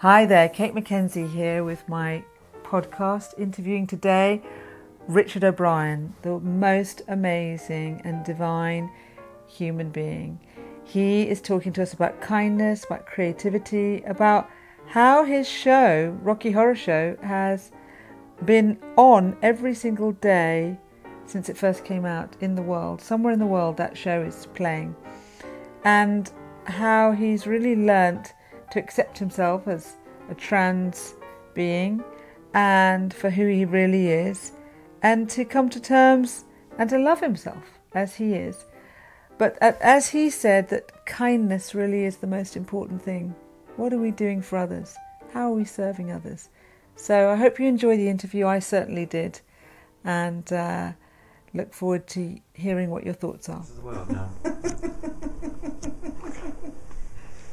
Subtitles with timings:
[0.00, 2.24] Hi there, Kate McKenzie here with my
[2.62, 4.40] podcast interviewing today
[5.06, 8.90] Richard O'Brien, the most amazing and divine
[9.46, 10.40] human being.
[10.84, 14.48] He is talking to us about kindness, about creativity, about
[14.86, 17.70] how his show, Rocky Horror Show, has
[18.46, 20.78] been on every single day
[21.26, 23.02] since it first came out in the world.
[23.02, 24.96] Somewhere in the world, that show is playing.
[25.84, 26.30] And
[26.64, 28.32] how he's really learnt
[28.70, 29.96] to accept himself as
[30.30, 31.14] a trans
[31.54, 32.02] being
[32.54, 34.52] and for who he really is,
[35.02, 36.44] and to come to terms
[36.78, 38.64] and to love himself as he is.
[39.38, 43.34] But as he said, that kindness really is the most important thing.
[43.76, 44.94] What are we doing for others?
[45.32, 46.50] How are we serving others?
[46.96, 48.46] So I hope you enjoy the interview.
[48.46, 49.40] I certainly did.
[50.04, 50.92] And uh,
[51.54, 53.62] look forward to hearing what your thoughts are.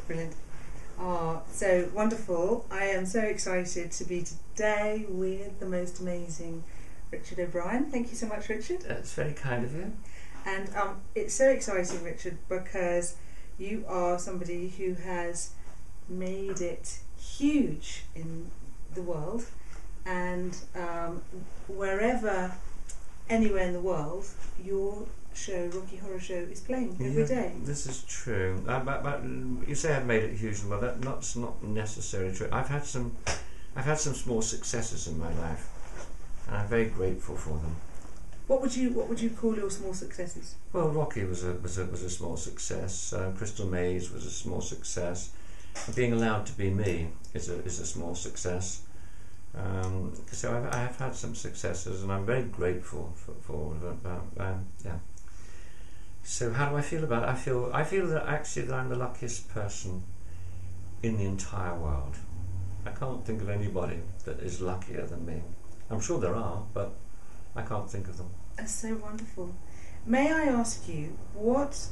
[0.08, 0.36] Brilliant.
[1.00, 2.66] Oh, so wonderful.
[2.72, 6.64] I am so excited to be today with the most amazing
[7.12, 7.86] Richard O'Brien.
[7.86, 8.82] Thank you so much, Richard.
[8.82, 9.94] That's very kind of you.
[10.46, 13.16] And um, it's so exciting, Richard, because
[13.60, 15.52] you are somebody who has
[16.10, 18.50] made it huge in
[18.96, 19.46] the world,
[20.06, 21.22] and um,
[21.68, 22.56] wherever,
[23.30, 24.26] anywhere in the world,
[24.64, 25.06] your
[25.38, 27.52] show, Rocky Horror Show, is playing every yeah, day.
[27.64, 28.64] This is true.
[28.68, 29.24] Uh, but, but
[29.68, 32.50] you say I've made it huge, well, that, that's not necessarily true.
[32.52, 33.16] I've had some,
[33.76, 35.70] I've had some small successes in my life,
[36.48, 37.76] and I'm very grateful for them.
[38.48, 40.56] What would you What would you call your small successes?
[40.72, 43.12] Well, Rocky was a was a, was a small success.
[43.12, 45.32] Uh, Crystal Maze was a small success.
[45.94, 48.84] Being allowed to be me is a is a small success.
[49.54, 53.72] Um, so I've, I have had some successes, and I'm very grateful for, for all
[53.72, 54.04] of it.
[54.04, 55.00] But, um, yeah.
[56.30, 57.30] So how do I feel about it?
[57.30, 60.04] I feel I feel that actually that I'm the luckiest person
[61.02, 62.18] in the entire world.
[62.86, 65.42] I can't think of anybody that is luckier than me.
[65.90, 66.96] I'm sure there are, but
[67.56, 68.30] I can't think of them.
[68.58, 69.56] That's so wonderful.
[70.06, 71.88] May I ask you what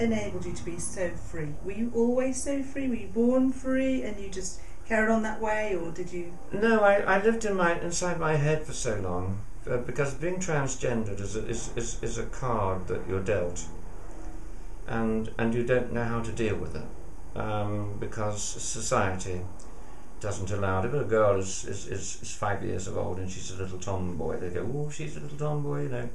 [0.00, 1.54] enabled you to be so free?
[1.64, 2.88] Were you always so free?
[2.88, 6.36] Were you born free and you just carried on that way, or did you?
[6.52, 9.38] No, I, I lived in my inside my head for so long
[9.70, 13.64] uh, because being transgendered is a, is, is, is a card that you're dealt,
[14.86, 19.40] and and you don't know how to deal with it um, because society
[20.20, 20.86] doesn't allow it.
[20.86, 23.78] If a girl is, is, is, is five years of old and she's a little
[23.78, 26.08] tomboy, they go, oh, she's a little tomboy, you know.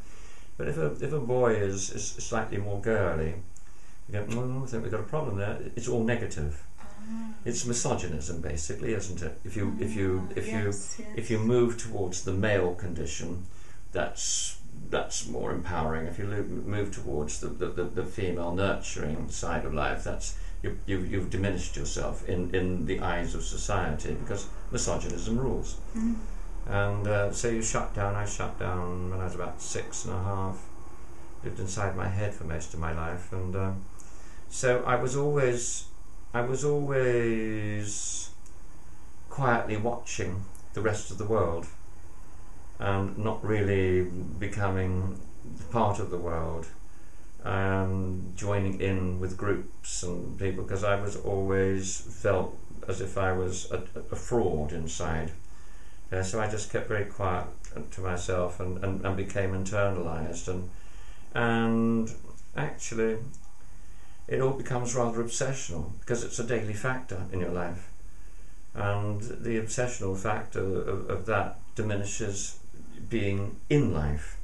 [0.58, 3.36] But if a, if a boy is, is slightly more girly,
[4.10, 5.60] you go, oh, I think we've got a problem there.
[5.76, 6.64] It's all negative.
[6.80, 7.34] Ah.
[7.46, 9.40] It's misogynism, basically, isn't it?
[9.44, 10.54] If you if you if yes,
[11.00, 11.16] you yes.
[11.16, 13.46] if you move towards the male condition,
[13.92, 16.06] that's that's more empowering.
[16.06, 20.78] If you move towards the, the, the, the female nurturing side of life, that's you,
[20.86, 25.78] you, you've diminished yourself in, in the eyes of society because misogynism rules.
[25.96, 26.16] Mm.
[26.68, 30.14] And uh, so you shut down, I shut down when I was about six and
[30.14, 30.60] a half,
[31.44, 33.32] lived inside my head for most of my life.
[33.32, 33.72] And uh,
[34.50, 35.86] so I was always,
[36.34, 38.30] I was always
[39.30, 41.66] quietly watching the rest of the world
[42.82, 45.20] and not really becoming
[45.72, 46.66] part of the world
[47.44, 53.32] um, joining in with groups and people because I was always felt as if I
[53.32, 55.32] was a, a fraud inside.
[56.12, 57.46] Uh, so I just kept very quiet
[57.92, 60.70] to myself and, and, and became internalized and
[61.34, 62.14] and
[62.58, 63.18] actually
[64.28, 67.90] it all becomes rather obsessional because it's a daily factor in your life
[68.74, 72.61] and the obsessional factor of, of that diminishes
[73.10, 74.38] being in life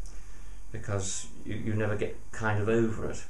[0.71, 3.23] because you, you never get kind of over it.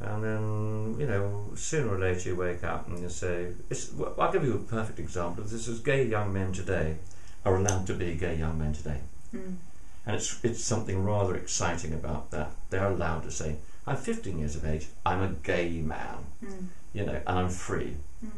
[0.00, 3.52] And then, you know, sooner or later you wake up and you say,
[3.96, 5.44] well, I'll give you a perfect example.
[5.44, 6.96] This is gay young men today
[7.44, 8.98] are allowed to be gay young men today.
[9.34, 9.56] Mm.
[10.04, 12.50] And it's, it's something rather exciting about that.
[12.70, 13.56] They're allowed to say,
[13.86, 16.66] I'm 15 years of age, I'm a gay man, mm.
[16.92, 17.96] you know, and I'm free.
[18.24, 18.30] Mm.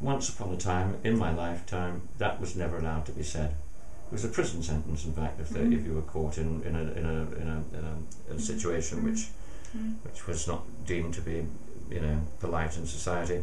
[0.00, 3.54] Once upon a time, in my lifetime, that was never allowed to be said.
[4.12, 5.72] It was a prison sentence, in fact, if, they, mm.
[5.72, 7.96] if you were caught in, in, a, in, a, in, a, in
[8.30, 9.04] a, a situation mm.
[9.04, 9.28] which
[9.74, 9.94] mm.
[10.02, 11.46] which was not deemed to be,
[11.90, 13.42] you know, polite in society.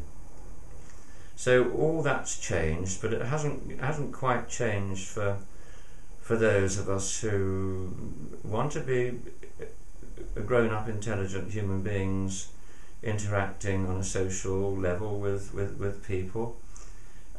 [1.35, 5.39] So all that's changed, but it hasn't it hasn't quite changed for
[6.21, 7.91] for those of us who
[8.43, 9.17] want to be
[10.45, 12.49] grown-up, intelligent human beings
[13.01, 16.57] interacting on a social level with, with, with people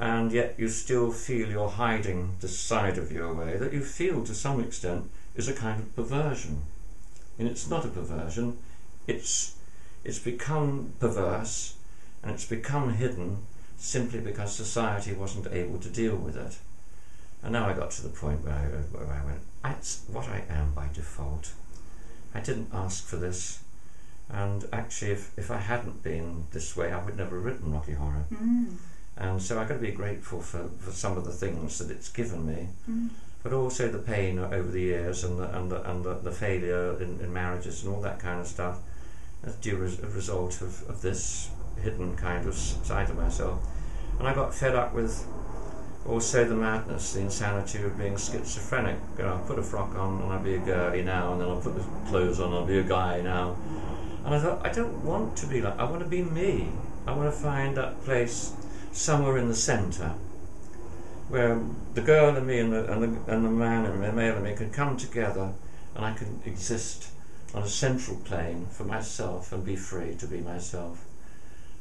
[0.00, 4.24] and yet you still feel you're hiding the side of you away that you feel
[4.24, 6.62] to some extent is a kind of perversion.
[7.38, 8.56] And it's not a perversion,
[9.06, 9.56] it's,
[10.02, 11.74] it's become perverse
[12.22, 13.44] and it's become hidden
[13.76, 16.56] simply because society wasn't able to deal with it.
[17.42, 18.64] And now I got to the point where I,
[18.96, 21.52] where I went, that's what I am by default.
[22.34, 23.62] I didn't ask for this.
[24.30, 27.92] And actually, if, if I hadn't been this way, I would never have written Rocky
[27.92, 28.24] Horror.
[28.32, 28.76] Mm.
[29.20, 32.08] And so I've got to be grateful for, for some of the things that it's
[32.10, 33.10] given me, Mm.
[33.42, 36.96] but also the pain over the years and the, and the, and the, the failure
[37.02, 38.78] in, in marriages and all that kind of stuff
[39.44, 41.50] as due as a result of, of this
[41.82, 43.58] hidden kind of side of myself.
[44.18, 45.26] And I got fed up with
[46.06, 48.96] also the madness, the insanity of being schizophrenic.
[49.18, 51.48] You know, I'll put a frock on and I'll be a girly now, and then
[51.48, 53.56] I'll put the clothes on and I'll be a guy now.
[54.24, 56.68] And I thought, I don't want to be like, I want to be me.
[57.06, 58.52] I want to find that place
[58.92, 60.14] somewhere in the centre
[61.28, 61.60] where
[61.94, 64.44] the girl and me and the, and the, and the man and the male and
[64.44, 65.52] me can come together
[65.94, 67.08] and I can exist
[67.54, 71.04] on a central plane for myself and be free to be myself.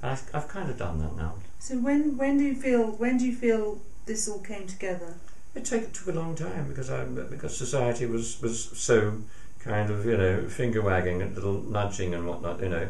[0.02, 1.36] And I've, I've kind of done that now.
[1.60, 5.16] So when when do you feel when do you feel this all came together?
[5.56, 9.18] It, take, it took a long time because I because society was, was so
[9.60, 12.88] kind of you know finger wagging and little nudging and whatnot you know,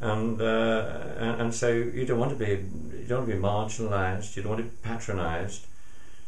[0.00, 2.64] and, uh, and so you don't want to be
[3.06, 4.36] you don't want to be marginalised.
[4.36, 5.66] You don't want to be patronised.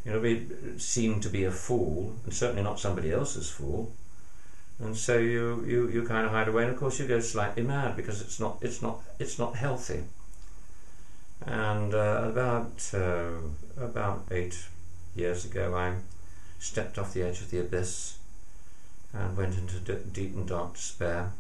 [0.05, 0.47] You know, be
[0.79, 3.93] seen to be a fool, and certainly not somebody else's fool.
[4.79, 7.65] And so you, you, you kind of hide away, and of course you go slightly
[7.65, 10.05] mad because it's not it's not it's not healthy.
[11.45, 13.31] And uh, about uh,
[13.77, 14.67] about eight
[15.17, 15.95] years ago, I
[16.61, 18.19] stepped off the edge of the abyss
[19.13, 21.33] and went into deep and dark despair,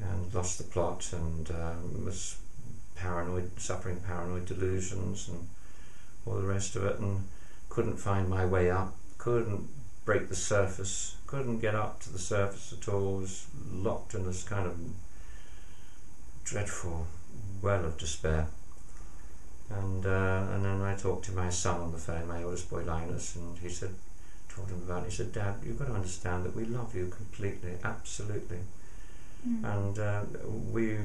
[0.00, 2.36] and lost the plot, and um, was
[2.94, 5.48] paranoid, suffering paranoid delusions, and
[6.26, 7.28] all the rest of it, and
[7.68, 9.68] couldn't find my way up, couldn't
[10.04, 14.44] break the surface, couldn't get up to the surface at all, was locked in this
[14.44, 14.78] kind of
[16.44, 17.06] dreadful
[17.62, 18.46] well of despair.
[19.70, 22.84] And uh, and then I talked to my son on the phone, my oldest boy
[22.84, 23.94] Linus, and he said,
[24.54, 25.10] told him about it.
[25.10, 28.58] He said, Dad, you've got to understand that we love you completely, absolutely,
[29.44, 30.22] and uh,
[30.72, 30.98] we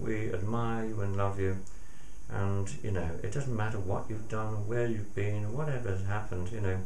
[0.00, 1.58] we admire you and love you.
[2.28, 5.90] And you know, it doesn't matter what you've done, or where you've been, or whatever
[5.90, 6.50] has happened.
[6.50, 6.78] You know,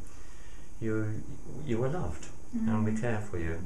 [0.80, 1.22] you
[1.64, 3.58] you were loved, and we care for you.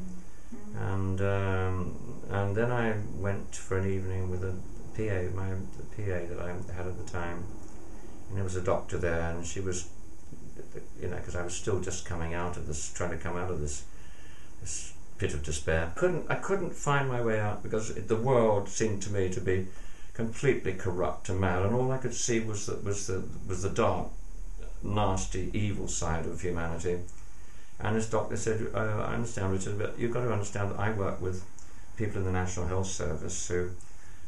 [0.78, 1.96] And um,
[2.30, 4.54] and then I went for an evening with a
[4.96, 7.44] PA, my the PA that I had at the time,
[8.28, 9.88] and there was a doctor there, and she was,
[11.00, 13.50] you know, because I was still just coming out of this, trying to come out
[13.50, 13.84] of this,
[14.60, 14.91] this
[15.22, 15.92] pit of despair.
[15.94, 19.68] Couldn't I couldn't find my way out because the world seemed to me to be
[20.14, 23.70] completely corrupt and mad, and all I could see was that was the was the
[23.70, 24.08] dark,
[24.82, 26.98] nasty, evil side of humanity.
[27.78, 30.90] And this doctor said, uh, I understand, Richard, but you've got to understand that I
[30.90, 31.44] work with
[31.96, 33.70] people in the National Health Service who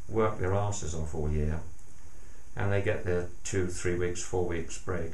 [0.08, 1.60] work their asses off all year
[2.56, 5.12] and they get their two, three weeks, four weeks break.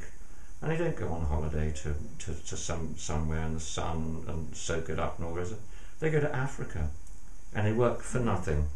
[0.61, 4.55] And they don't go on holiday to, to, to some somewhere in the sun and
[4.55, 5.53] soak it up and all this.
[5.99, 6.89] They go to Africa
[7.55, 8.67] and they work for nothing.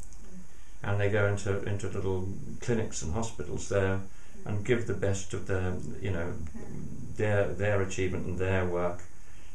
[0.84, 2.28] And they go into, into little
[2.60, 4.02] clinics and hospitals there
[4.46, 6.34] and give the best of their, you know,
[7.18, 9.02] their, their achievement and their work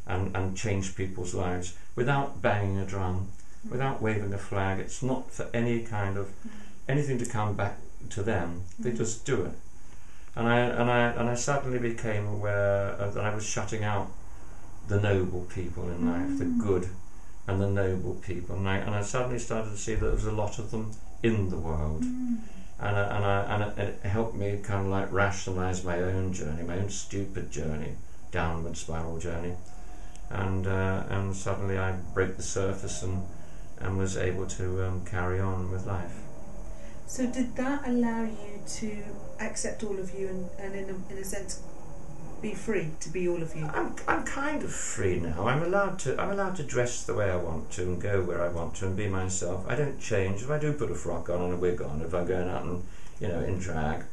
[0.06, 3.28] and, and change people's lives without banging a drum,
[3.68, 4.80] without waving a flag.
[4.80, 6.30] It's not for any kind of
[6.88, 7.78] anything to come back
[8.10, 8.62] to them.
[8.78, 9.52] They just do it.
[10.36, 14.10] And I and I and I suddenly became aware of that I was shutting out
[14.88, 16.88] the noble people in life, the good
[17.46, 20.26] and the noble people, and I and I suddenly started to see that there was
[20.26, 22.04] a lot of them in the world.
[22.82, 26.32] And I, and I, and it, it helped me kind of like rationalize my own
[26.32, 27.96] journey, my own stupid journey,
[28.30, 29.54] downward spiral journey
[30.30, 33.26] and uh, and suddenly I broke the surface and
[33.78, 36.14] and was able to um, carry on with life.
[37.10, 39.02] So did that allow you to
[39.40, 41.60] accept all of you and, and in, a, in a sense
[42.40, 43.66] be free to be all of you?
[43.66, 45.48] I'm I'm kind of free now.
[45.48, 48.40] I'm allowed to I'm allowed to dress the way I want to and go where
[48.40, 49.66] I want to and be myself.
[49.68, 50.42] I don't change.
[50.42, 52.62] If I do put a frock on and a wig on, if I'm going out
[52.62, 52.84] and
[53.18, 54.04] you know in drag,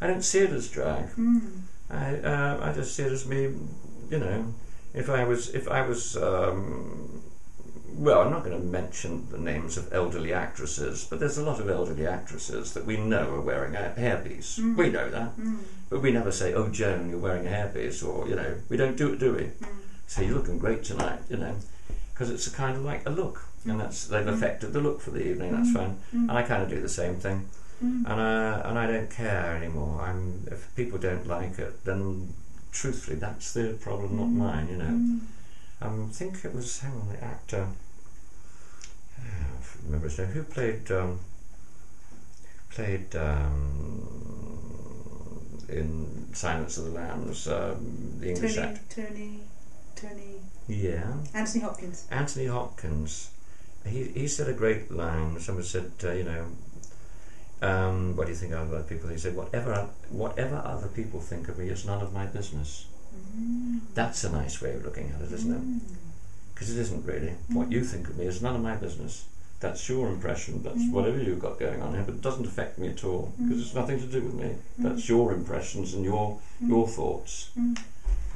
[0.00, 1.10] I don't see it as drag.
[1.10, 1.60] Mm.
[1.90, 3.52] I uh, I just see it as me,
[4.08, 4.54] you know.
[4.94, 7.22] If I was if I was um,
[7.96, 11.60] well, I'm not going to mention the names of elderly actresses, but there's a lot
[11.60, 14.58] of elderly actresses that we know are wearing a hairpiece.
[14.58, 14.76] Mm.
[14.76, 15.58] We know that, Mm.
[15.90, 18.96] but we never say, "Oh, Joan, you're wearing a hairpiece," or you know, we don't
[18.96, 19.42] do it, do we?
[19.44, 19.66] Mm.
[20.06, 21.56] Say, "You're looking great tonight," you know,
[22.12, 24.34] because it's a kind of like a look, and that's they've Mm.
[24.34, 25.52] affected the look for the evening.
[25.52, 25.74] That's Mm.
[25.74, 26.28] fine, Mm.
[26.28, 27.48] and I kind of do the same thing
[27.80, 30.00] and I and I don't care anymore.
[30.00, 32.32] I'm if people don't like it, then
[32.72, 34.68] truthfully, that's their problem, not mine.
[34.70, 34.84] You know.
[34.84, 35.20] Mm.
[35.82, 37.68] Um, I think it was hang on the actor.
[39.84, 40.28] Remember his name.
[40.28, 41.20] Who played um,
[42.70, 44.08] played um,
[45.68, 49.02] in Silence of the Lambs, um, the English Tony, actor.
[49.02, 49.40] Tony,
[49.94, 50.34] Tony,
[50.68, 52.06] Yeah, Anthony Hopkins.
[52.10, 53.30] Anthony Hopkins.
[53.84, 55.38] He he said a great line.
[55.40, 56.46] Someone said, uh, you know,
[57.62, 59.08] um, what do you think of other people?
[59.08, 62.86] He said, whatever whatever other people think of me is none of my business.
[63.94, 65.82] That's a nice way of looking at it, isn't it?
[66.56, 67.34] Because it isn't really.
[67.50, 67.54] Mm.
[67.54, 69.26] What you think of me is none of my business.
[69.60, 70.62] That's your impression.
[70.62, 70.90] That's mm.
[70.90, 73.60] whatever you've got going on here, but it doesn't affect me at all because mm.
[73.60, 74.54] it's nothing to do with me.
[74.78, 77.50] That's your impressions and your your thoughts.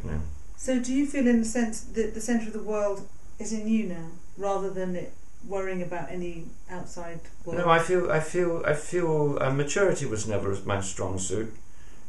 [0.05, 0.21] Know.
[0.57, 3.09] So, do you feel, in the sense that the centre of the world
[3.39, 5.13] is in you now, rather than it
[5.49, 7.59] worrying about any outside world?
[7.59, 9.39] No, I feel, I feel, I feel.
[9.41, 11.55] Uh, maturity was never my strong suit.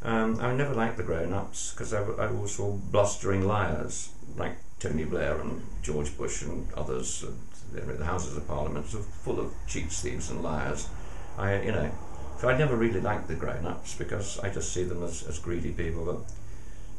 [0.04, 5.40] Um, I never liked the grown-ups because I always saw blustering liars like Tony Blair
[5.40, 7.24] and George Bush and others.
[7.24, 7.32] Uh,
[7.74, 10.90] the Houses of Parliament are full of cheats, thieves, and liars.
[11.38, 11.92] I, you know,
[12.40, 15.72] so I never really liked the grown-ups because I just see them as, as greedy
[15.72, 16.26] people.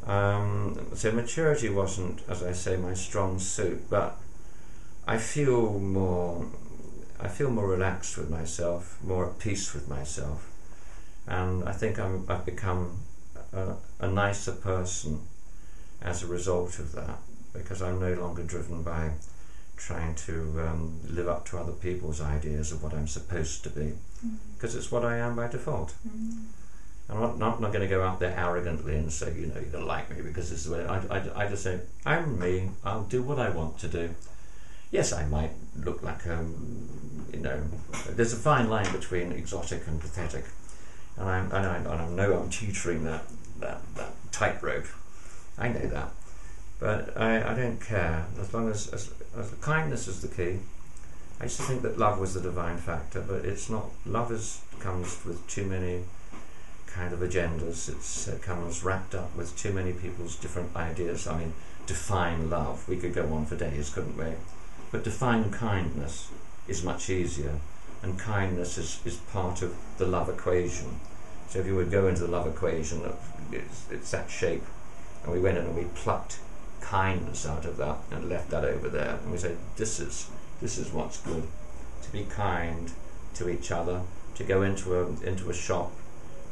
[0.05, 3.89] But um, so maturity wasn't, as I say, my strong suit.
[3.89, 4.17] But
[5.05, 6.47] I feel more
[7.19, 10.49] I feel more relaxed with myself, more at peace with myself,
[11.27, 12.99] and I think I'm, I've become
[13.53, 15.21] a, a nicer person
[16.01, 17.19] as a result of that
[17.53, 19.11] because I'm no longer driven by
[19.77, 23.93] trying to um, live up to other people's ideas of what I'm supposed to be
[24.55, 25.93] because it's what I am by default.
[27.09, 29.65] I'm not, not, not going to go out there arrogantly and say, you know, you're
[29.65, 32.39] going to like me because this is the way I, I, I just say, I'm
[32.39, 34.15] me, I'll do what I want to do.
[34.89, 37.61] Yes, I might look like, um, you know,
[38.09, 40.45] there's a fine line between exotic and pathetic.
[41.17, 43.23] And, I'm, and, I, and I know I'm teetering that,
[43.59, 44.87] that, that tightrope.
[45.57, 46.11] I know that.
[46.83, 48.25] But I, I don't care.
[48.41, 49.09] As long as, as,
[49.39, 50.59] as kindness is the key.
[51.39, 53.85] I used to think that love was the divine factor, but it's not.
[54.05, 56.03] Love is, comes with too many
[56.85, 57.87] kind of agendas.
[57.87, 61.25] It's, it comes wrapped up with too many people's different ideas.
[61.25, 61.53] I mean,
[61.85, 62.85] define love.
[62.89, 64.33] We could go on for days, couldn't we?
[64.91, 66.31] But define kindness
[66.67, 67.59] is much easier,
[68.01, 70.99] and kindness is, is part of the love equation.
[71.47, 73.09] So if you would go into the love equation,
[73.53, 74.65] it's, it's that shape,
[75.23, 76.39] and we went in and we plucked
[76.83, 80.29] kindness out of that and left that over there, and we said, this is
[80.61, 81.47] this is what's good.
[82.03, 82.91] To be kind
[83.35, 84.01] to each other,
[84.35, 85.91] to go into a into a shop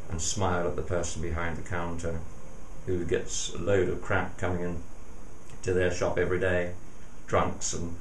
[0.10, 2.20] and smile at the person behind the counter
[2.86, 4.84] who gets a load of crap coming in
[5.64, 6.74] to their shop every day,
[7.28, 7.96] drunks and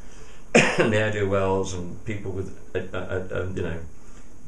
[0.90, 3.80] ne'er do wells and people with a, a, a, you know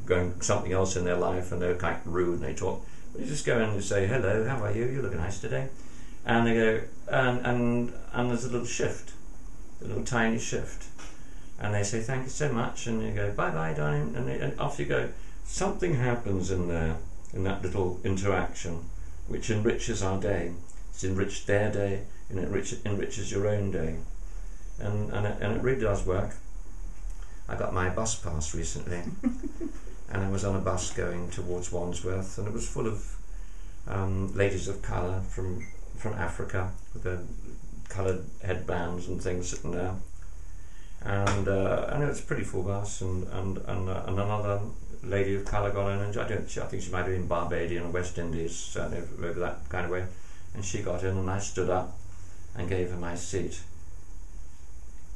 [0.05, 2.85] going something else in their life and they're of rude and they talk.
[3.11, 4.85] But you just go in and say hello, how are you?
[4.85, 5.69] You look nice today,
[6.25, 9.13] and they go and and and there's a little shift,
[9.81, 10.87] a little tiny shift,
[11.59, 14.39] and they say thank you so much, and you go bye bye darling, and, they,
[14.39, 15.09] and off you go.
[15.45, 16.97] Something happens in there
[17.33, 18.85] in that little interaction,
[19.27, 20.53] which enriches our day.
[20.91, 23.97] It's enriched their day, and it enrich, enriches your own day,
[24.79, 26.35] and and it, and it really does work.
[27.49, 29.01] I got my bus pass recently,
[30.09, 33.15] and I was on a bus going towards Wandsworth, and it was full of
[33.85, 35.65] um, ladies of colour from
[36.03, 37.21] from Africa with their
[37.87, 39.95] coloured headbands and things sitting there,
[41.01, 44.59] and uh, and it was pretty full bus, and and and, uh, and another
[45.01, 47.83] lady of colour got in, and I don't, I think she might have been Barbadian
[47.83, 50.05] or West Indies, certainly over that kind of way,
[50.53, 51.97] and she got in, and I stood up
[52.53, 53.61] and gave her my seat.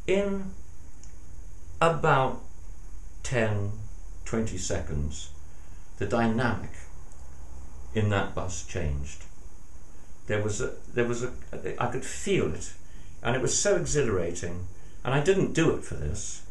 [0.07, 0.51] In
[1.81, 2.41] about
[3.23, 3.71] 10,
[4.23, 5.31] 20 seconds,
[5.97, 6.71] the dynamic
[7.93, 9.26] in that bus changed.
[10.27, 11.31] There was a, there was a,
[11.81, 12.73] I could feel it,
[13.23, 14.67] and it was so exhilarating.
[15.03, 16.41] And I didn't do it for this,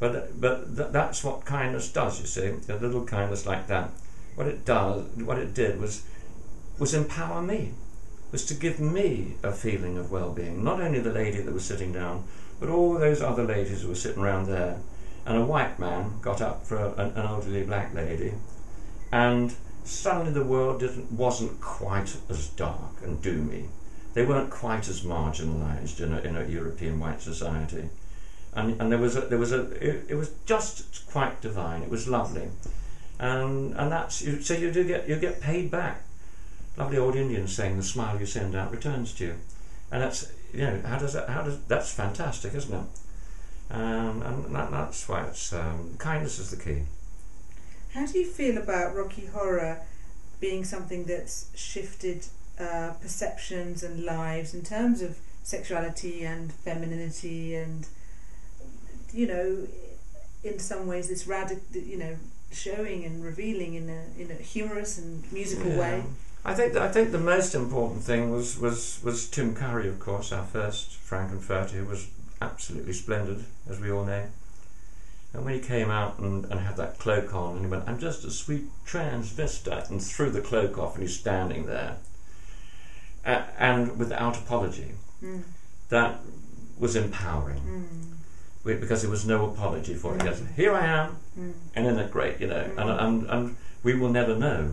[0.00, 2.20] but but th- that's what kindness does.
[2.20, 3.90] You see, a little kindness like that.
[4.34, 6.02] What it does, what it did was,
[6.78, 7.74] was empower me,
[8.32, 10.64] was to give me a feeling of well-being.
[10.64, 12.24] Not only the lady that was sitting down,
[12.58, 14.78] but all those other ladies who were sitting around there.
[15.26, 18.32] And a white man got up for a, an, an elderly black lady,
[19.12, 23.66] and suddenly the world wasn't quite as dark and doomy.
[24.14, 27.88] They weren't quite as marginalised in a, in a European white society,
[28.52, 31.82] and and there was a, there was a it, it was just quite divine.
[31.82, 32.48] It was lovely,
[33.18, 36.02] and and that's so you do get you get paid back.
[36.76, 39.34] Lovely old Indian saying, "The smile you send out returns to you,"
[39.92, 42.86] and that's you know how does that how does that's fantastic, isn't it?
[43.72, 46.82] Um, and that, that's why it's um, kindness is the key.
[47.94, 49.80] How do you feel about Rocky Horror
[50.40, 52.26] being something that's shifted
[52.58, 57.86] uh, perceptions and lives in terms of sexuality and femininity and
[59.12, 59.66] you know
[60.44, 62.16] in some ways this radical you know
[62.52, 65.78] showing and revealing in a in a humorous and musical Yeah.
[65.78, 66.04] way
[66.44, 70.00] I think that, I think the most important thing was, was, was Tim Curry, of
[70.00, 72.08] course, our first Frank-N-Furter, who was
[72.40, 74.24] absolutely splendid, as we all know.
[75.32, 77.98] And when he came out and, and had that cloak on, and he went, I'm
[78.00, 81.98] just a sweet transvestite, and threw the cloak off, and he's standing there,
[83.24, 84.92] uh, and without apology.
[85.22, 85.42] Mm.
[85.90, 86.20] That
[86.78, 88.06] was empowering Mm.
[88.64, 90.20] We- because there was no apology for it.
[90.20, 90.24] Mm.
[90.26, 91.52] Yes, here I am, Mm.
[91.74, 92.64] and isn't it great, you know?
[92.76, 93.02] And, Mm.
[93.04, 94.72] and, and we will never know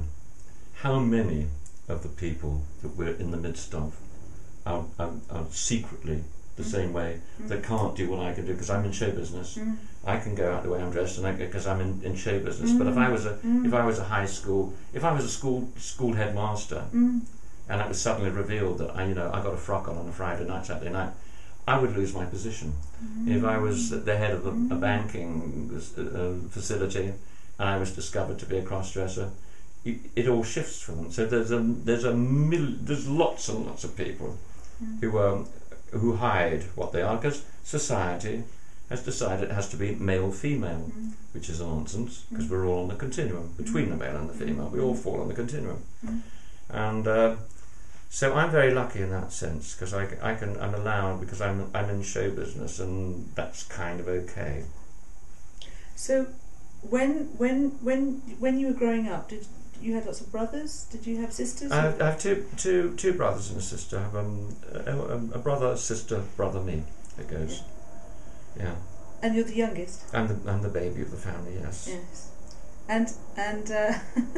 [0.82, 1.48] how many
[1.88, 3.96] of the people that we're in the midst of
[4.66, 6.24] are, are, are secretly
[6.58, 6.72] the Mm.
[6.72, 9.58] same way that can't do what I can do because I'm in show business.
[9.58, 9.78] Mm.
[10.06, 12.72] I can go out the way I'm dressed, and because I'm in, in show business.
[12.72, 13.66] But if I was a Mm.
[13.68, 17.22] if I was a high school, if I was a school school headmaster, Mm.
[17.70, 20.08] and it was suddenly revealed that I, you know, I got a frock on on
[20.08, 21.12] a Friday night, Saturday night,
[21.68, 22.74] I would lose my position.
[23.28, 27.08] If I was the head of a, a banking uh, facility
[27.60, 29.30] and I was discovered to be a cross-dresser,
[29.86, 31.12] it, it all shifts for them.
[31.12, 34.30] So there's a there's a mil, there's lots and lots of people
[35.02, 35.48] who um,
[35.91, 38.44] who hide what they are because society
[38.89, 41.12] has decided it has to be male female, Mm.
[41.34, 44.70] which is nonsense because we're all on the continuum between the male and the female.
[44.70, 46.22] We all fall on the continuum, Mm.
[46.70, 47.08] and.
[47.08, 47.36] Uh,
[48.10, 51.70] so I'm very lucky in that sense because I, I can I'm allowed because I'm
[51.74, 54.63] I'm in show business and that's kind of okay.
[55.96, 56.27] So,
[56.82, 59.46] when when when when you were growing up, did
[59.82, 60.88] you had lots of brothers?
[60.92, 61.72] Did you have sisters?
[61.72, 64.00] I have, I have two two two brothers and a sister.
[64.00, 66.84] I have um, a, a brother, a sister, brother, me.
[67.20, 67.64] It goes,
[68.58, 68.76] yeah.
[69.24, 70.04] and you're the youngest.
[70.14, 71.54] I'm the I'm the baby of the family.
[71.62, 71.90] Yes.
[71.92, 72.32] Yes.
[72.90, 73.94] And and uh,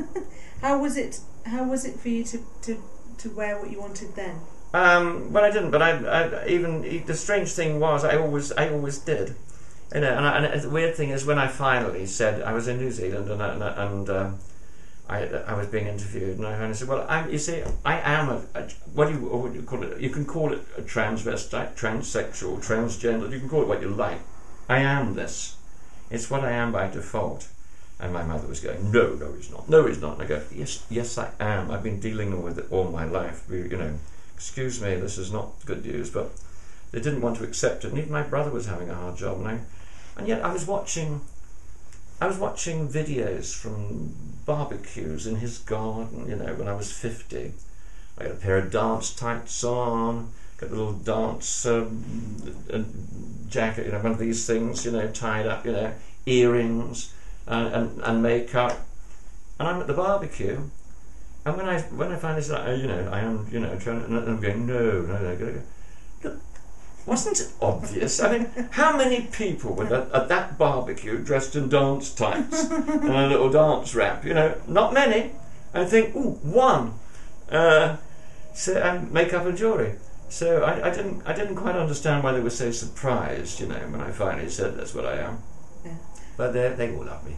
[0.62, 1.20] how was it?
[1.46, 2.84] How was it for you to, to,
[3.20, 4.42] to wear what you wanted then?
[4.74, 8.70] Um, well, I didn't, but I, I even the strange thing was I always I
[8.70, 9.36] always did.
[9.94, 12.68] You know, and, I, and the weird thing is when I finally said I was
[12.68, 14.40] in New Zealand and I, and, I- and um,
[15.10, 18.30] I I was being interviewed and I finally said, well, I'm, you see, I am
[18.30, 18.64] a, a
[18.94, 20.00] what do you what do you call it?
[20.00, 23.32] You can call it a transvestite, transsexual, transgender.
[23.32, 24.20] You can call it what you like.
[24.70, 25.56] I am this.
[26.12, 27.48] It's what I am by default.
[28.02, 29.68] And my mother was going, no, no, he's not.
[29.68, 30.14] No, he's not.
[30.14, 31.70] And I go, yes, yes, I am.
[31.70, 33.50] I've been dealing with it all my life.
[33.50, 33.94] We- You know,
[34.36, 36.32] excuse me, this is not good news, but
[36.92, 37.90] they didn't want to accept it.
[37.90, 39.60] And even my brother was having a hard job, and I,
[40.16, 41.22] and yet I was watching,
[42.22, 44.14] I was watching videos from
[44.50, 46.28] barbecues in his garden.
[46.28, 47.54] You know, when I was fifty,
[48.18, 52.04] I got a pair of dance tights on, got a little dance um,
[52.74, 52.84] uh,
[53.48, 55.94] jacket, you know, one of these things, you know, tied up, you know,
[56.26, 57.14] earrings
[57.48, 58.76] and, and, and makeup,
[59.60, 60.60] and I'm at the barbecue.
[61.46, 64.04] And when I when I finally said, oh, you know, I am, you know, trying,
[64.04, 65.62] and I'm going, no, no, no, go, go.
[67.10, 68.22] Wasn't it obvious?
[68.22, 73.10] I mean, how many people were at, at that barbecue dressed in dance tights and
[73.10, 74.24] a little dance wrap?
[74.24, 75.32] You know, not many.
[75.74, 76.94] I think, ooh, one.
[77.50, 77.98] Uh,
[78.54, 79.96] so and makeup and jewellery.
[80.30, 83.80] So I, I didn't I didn't quite understand why they were so surprised, you know,
[83.90, 85.42] when I finally said that's what I am.
[85.84, 85.96] Yeah.
[86.38, 87.38] But they they all love me,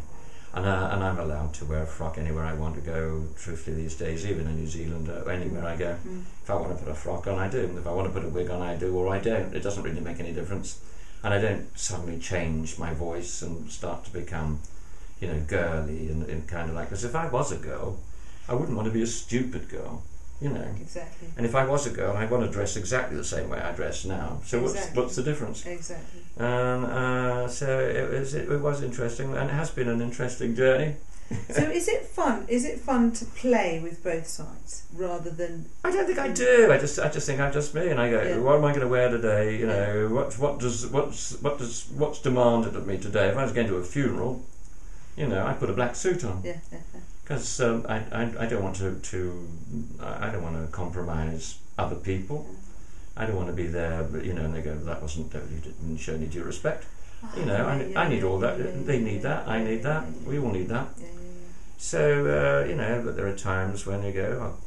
[0.54, 3.24] and uh, and I'm allowed to wear a frock anywhere I want to go.
[3.38, 6.24] Truthfully, these days, even in New Zealand, uh, anywhere I go, Mm.
[6.44, 7.64] if I want to put a frock on, I do.
[7.78, 9.54] If I want to put a wig on, I do, or I don't.
[9.56, 10.80] It doesn't really make any difference,
[11.24, 14.60] and I don't suddenly change my voice and start to become,
[15.22, 16.90] you know, girly and, and kind of like.
[16.90, 18.00] Because if I was a girl,
[18.50, 20.04] I wouldn't want to be a stupid girl,
[20.42, 20.68] you know.
[20.82, 21.28] Exactly.
[21.38, 23.72] And if I was a girl, I'd want to dress exactly the same way I
[23.72, 24.42] dress now.
[24.46, 25.02] So what's Exactly.
[25.02, 25.66] what's the difference?
[25.66, 26.22] Exactly.
[26.38, 30.96] And uh, so it was it, was interesting, and it has been an interesting journey.
[31.50, 32.46] So is it fun?
[32.50, 36.70] Is it fun to play with both sides rather than I don't think I do.
[36.74, 38.38] I just I just think I'm just me, and I go, Yeah.
[38.40, 39.58] what am I going to wear today?
[39.58, 43.30] You know, what what does what's what does what's demanded of me today?
[43.30, 44.44] If I was going to a funeral,
[45.16, 46.58] you know, I put a black suit on yeah?
[46.70, 47.00] yeah, yeah.
[47.32, 49.48] Because um, I, I I don't want to to
[50.02, 52.46] I don't want to compromise other people.
[53.16, 55.60] I don't want to be there, but you know, and they go, that wasn't you
[55.64, 56.86] didn't show any due respect.
[57.38, 58.58] You know, I, Yeah, I need yeah, all that.
[58.60, 59.48] yeah, yeah, They need yeah, that.
[59.48, 60.04] I need that.
[60.04, 60.88] yeah, We all need that.
[60.98, 61.14] Yeah, yeah,
[61.78, 62.02] So
[62.40, 64.58] uh, you know, but there are times when you go, oh,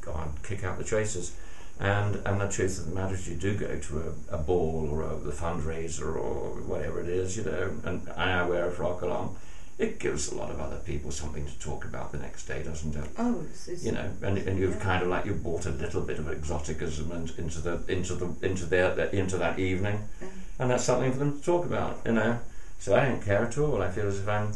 [0.00, 1.32] God, kick out the traces.
[1.80, 4.88] And and the truth of the matter is, you do go to a, a ball
[4.92, 9.00] or a, the fundraiser or whatever it is, you know, and I wear a frock
[9.02, 9.36] along.
[9.82, 12.94] It gives a lot of other people something to talk about the next day, doesn't
[12.94, 13.04] it?
[13.18, 14.80] Oh, it's, it's, You know, and, and you've Yeah.
[14.90, 18.28] kind of like you've brought a little bit of exoticism in- into the into the
[18.48, 20.28] into their into that evening, Yeah.
[20.60, 21.98] and that's something for them to talk about.
[22.06, 22.38] You know,
[22.78, 23.82] so I don't care at all.
[23.82, 24.52] I feel as if I'm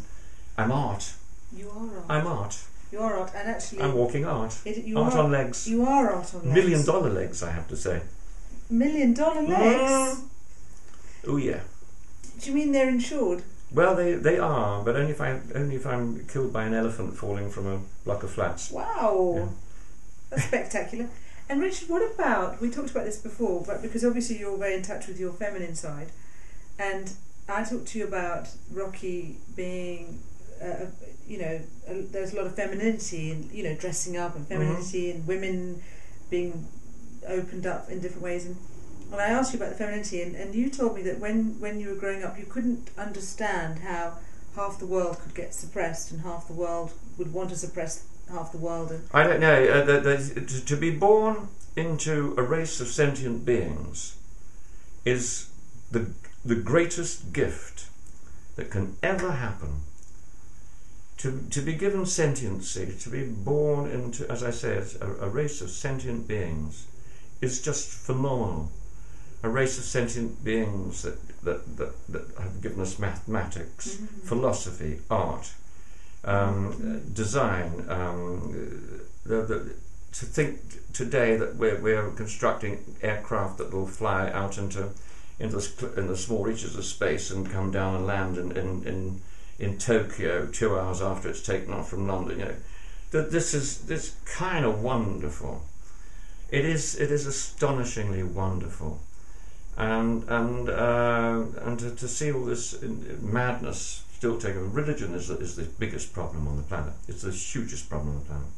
[0.57, 1.05] I'm art.
[1.53, 2.05] you are art.
[2.09, 2.57] I'm art.
[2.93, 4.55] you are art, and actually, I'm walking art.
[4.65, 5.67] it, you art are on legs.
[5.67, 6.55] you are art on legs.
[6.55, 8.01] Million dollar legs, I have to say.
[8.71, 9.93] Million dollar legs.
[9.93, 10.23] Mm.
[11.27, 11.61] Oh yeah.
[12.39, 13.43] Do you mean they're insured?
[13.73, 17.17] Well, they they are, but only if I only if I'm killed by an elephant
[17.17, 18.71] falling from a block of flats.
[18.71, 19.35] Wow.
[19.37, 19.49] Yeah.
[20.31, 21.09] That's spectacular.
[21.49, 24.83] And Richard, what about we talked about this before, but because obviously you're very in
[24.83, 26.11] touch with your feminine side,
[26.79, 27.13] and
[27.49, 30.21] I talked to you about Rocky being,
[30.61, 30.87] uh,
[31.29, 35.11] you know, uh, there's a lot of femininity in you know dressing up and femininity
[35.11, 35.83] and women
[36.31, 36.67] being
[37.27, 38.57] opened up in different ways and.
[39.13, 41.81] And I asked you about the femininity, and, and you told me that when, when
[41.81, 44.19] you were growing up, you couldn't understand how
[44.57, 48.53] half the world could get suppressed and half the world would want to suppress half
[48.53, 48.91] the world.
[48.91, 49.65] And I don't know.
[49.65, 54.17] Uh, the, the, to, to be born into a race of sentient beings
[55.05, 55.51] is
[55.91, 56.11] the
[56.47, 57.87] the greatest gift
[58.55, 59.81] that can ever happen.
[61.19, 65.61] To, to be given sentiency, to be born into, as I say, a, a race
[65.61, 66.87] of sentient beings,
[67.41, 68.71] is just phenomenal.
[69.47, 74.27] A race of sentient beings that, that, that, that have given us mathematics, Mm-hmm.
[74.27, 75.53] philosophy, art,
[76.25, 77.85] um, design.
[77.89, 79.75] Um, the, the,
[80.19, 80.59] to think
[80.93, 84.89] today that we're, we're constructing aircraft that will fly out into
[85.39, 88.83] into the, in the small reaches of space and come down and land in, in,
[88.85, 89.21] in,
[89.61, 92.41] in Tokyo two hours after it's taken off from London.
[92.41, 92.55] You know,
[93.13, 95.63] that this is this kind of wonderful.
[96.51, 99.01] It is it is astonishingly wonderful,
[99.77, 102.81] and and uh, and to, to see all this
[103.21, 106.95] madness still taking religion is the, is the biggest problem on the planet.
[107.07, 108.49] It's the hugest problem on the planet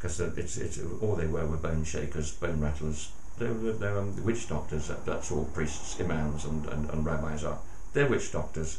[0.00, 3.12] because it's it's all they were were bone shakers, bone rattlers.
[3.38, 4.88] They were they were witch doctors.
[4.88, 7.58] That, that's all priests, imams, and, and, and rabbis are.
[7.92, 8.78] They're witch doctors.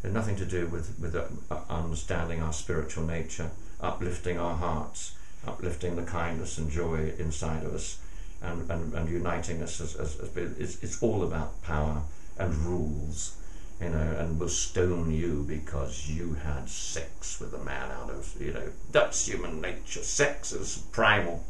[0.00, 3.50] They're nothing to do with with uh, understanding our spiritual nature,
[3.82, 5.12] uplifting our hearts,
[5.46, 7.98] uplifting the kindness and joy inside of us,
[8.42, 12.02] and, and, and uniting us as, as, as it's, it's all about power
[12.38, 13.36] and rules
[13.80, 18.34] you know, and will stone you because you had sex with a man out of,
[18.38, 20.02] you know, that's human nature.
[20.02, 21.42] Sex is primal,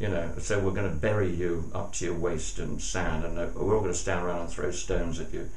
[0.00, 0.32] you know.
[0.38, 3.74] So we're going to bury you up to your waist in sand, and uh, we're
[3.74, 5.48] all going to stand around and throw stones at you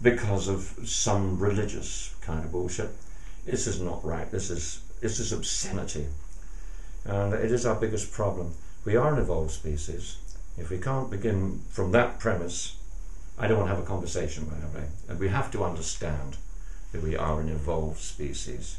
[0.00, 2.90] because of some religious kind of bullshit.
[3.44, 4.30] This is not right.
[4.30, 6.06] This is this is obscenity,
[7.04, 8.54] and it is our biggest problem.
[8.84, 10.16] We are an evolved species.
[10.58, 12.76] If we can't begin from that premise
[13.38, 14.86] I don't want to have a conversation with anybody.
[15.08, 16.36] And we have to understand
[16.92, 18.76] that we are an evolved species.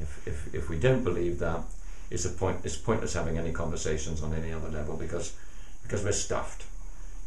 [0.00, 1.62] If, if, if we don't believe that,
[2.10, 5.34] it's, a point, it's pointless having any conversations on any other level because,
[5.82, 6.64] because we're stuffed.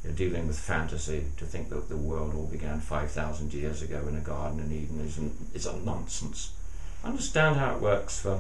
[0.04, 4.16] You're dealing with fantasy to think that the world all began 5,000 years ago in
[4.16, 6.52] a garden in Eden is, an, is a nonsense.
[7.04, 8.40] Understand how it works for,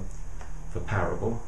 [0.71, 1.41] for parable,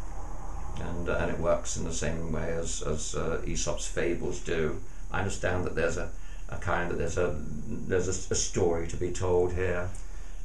[0.82, 4.80] and, uh, and it works in the same way as, as uh, Aesop's fables do.
[5.12, 6.10] I understand that there's a,
[6.50, 7.36] a kind of there's a
[7.68, 9.90] there's a, a story to be told here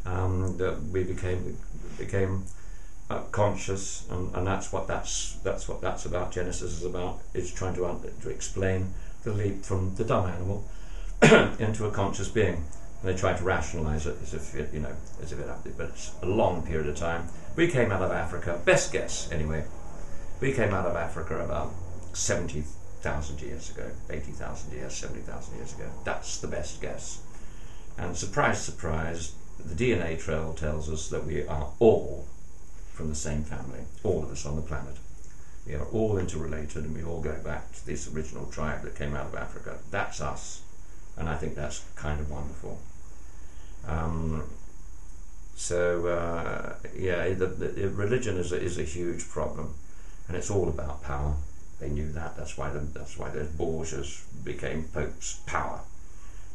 [0.04, 1.56] um, that we became
[1.98, 2.44] became
[3.10, 7.52] uh, conscious and, and that's what that's that's what that's about Genesis is about is
[7.52, 10.64] trying to to explain the leap from the dumb animal
[11.58, 12.64] into a conscious being.
[13.02, 15.74] And they try to rationalize it as if it, you know as if it happened
[15.76, 17.28] but it's a long period of time.
[17.54, 19.64] We came out of Africa best guess anyway
[20.42, 21.72] we came out of Africa about
[22.12, 22.64] 70
[23.00, 25.86] thousand years ago, eighty thousand years, seventy thousand years ago.
[26.04, 27.20] That's the best guess.
[27.98, 32.26] And surprise, surprise, the DNA trail tells us that we are all
[32.92, 34.96] from the same family, all of us on the planet.
[35.66, 39.14] We are all interrelated and we all go back to this original tribe that came
[39.14, 39.78] out of Africa.
[39.90, 40.62] That's us.
[41.16, 42.80] And I think that's kind of wonderful.
[43.86, 44.44] Um,
[45.54, 49.74] so, uh, yeah, the, the, religion is a, is a huge problem.
[50.28, 51.34] And it's all about power.
[51.80, 52.36] They knew that.
[52.36, 55.40] That's why the, that's why the Borgias became popes.
[55.46, 55.80] Power.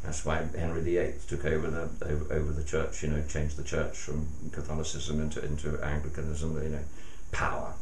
[0.04, 3.04] That's why Henry VIII took over the over, over the church.
[3.04, 6.62] You know, changed the church from Catholicism into into Anglicanism.
[6.64, 6.84] You know,
[7.32, 7.74] power,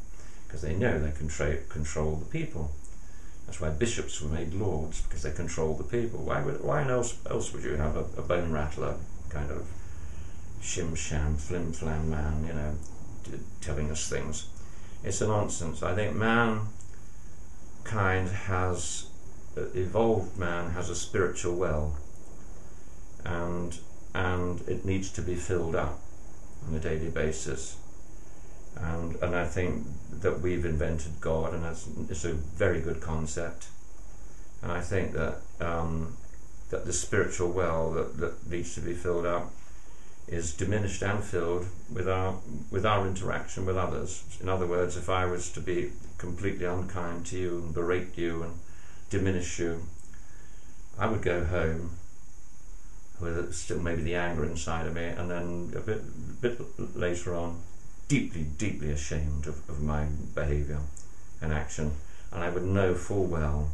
[0.47, 2.71] because they know they control control the people.
[3.45, 6.19] That's why bishops were made lords because they control the people.
[6.19, 8.95] Why would why else else would you have a, a bone rattler
[9.29, 9.67] kind of
[10.61, 12.45] shim sham flim flam man?
[12.47, 14.47] You know, telling us things.
[15.05, 15.83] It's a nonsense.
[15.83, 16.61] I think man
[17.83, 19.05] kind has
[19.55, 21.95] evolved man has a spiritual well
[23.23, 23.79] and
[24.13, 25.99] and it needs to be filled up
[26.67, 27.77] on a daily basis
[28.75, 29.85] and and I think
[30.21, 33.67] that we've invented God and that's it's a very good concept
[34.61, 36.17] and I think that um,
[36.71, 39.51] that the spiritual well that, that needs to be filled up
[40.27, 42.39] is diminished and filled with our
[42.71, 44.23] with our interaction with others.
[44.41, 48.43] In other words, if I was to be completely unkind to you and berate you
[48.43, 48.59] and
[49.09, 49.85] diminish you,
[50.97, 51.91] I would go home
[53.19, 56.59] with still maybe the anger inside of me, and then a bit bit
[56.95, 57.61] later on,
[58.07, 60.79] deeply deeply ashamed of, of my behaviour.
[61.41, 61.91] and action,
[62.31, 63.69] and I would know full well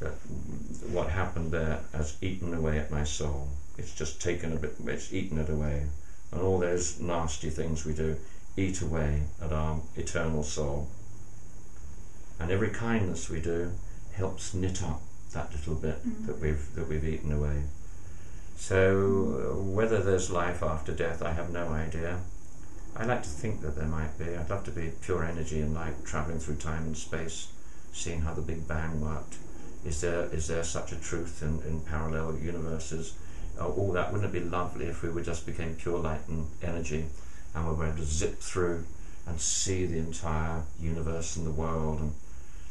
[0.00, 0.12] that
[0.90, 3.48] what happened there has eaten away at my soul.
[3.80, 5.86] It's just taken a bit, it's eaten it away.
[6.30, 8.16] And all those nasty things we do
[8.56, 10.88] eat away at our eternal soul.
[12.38, 13.72] And every kindness we do
[14.12, 15.00] helps knit up
[15.32, 16.26] that little bit Mm.
[16.26, 17.62] that we've that we've eaten away.
[18.56, 22.20] So uh, whether there's life after death, I have no idea.
[22.94, 24.36] I like to think that there might be.
[24.36, 27.48] I'd love to be pure energy and light, traveling through time and space,
[27.92, 29.36] seeing how the Big Bang worked.
[29.86, 33.14] Is there is there such a truth in, in parallel universes?
[33.60, 37.06] All that wouldn't it be lovely if we were just became pure light and energy,
[37.54, 38.84] and we were able to zip through
[39.26, 42.12] and see the entire universe and the world and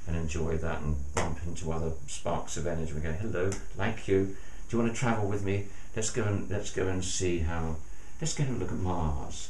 [0.10, 2.94] and enjoy that and bump into other sparks of energy.
[2.94, 4.36] We go, hello, like you.
[4.68, 5.66] Do you want to travel with me?
[5.96, 7.76] Let's go and let's go and see how.
[8.20, 9.50] Let's go and look at Mars.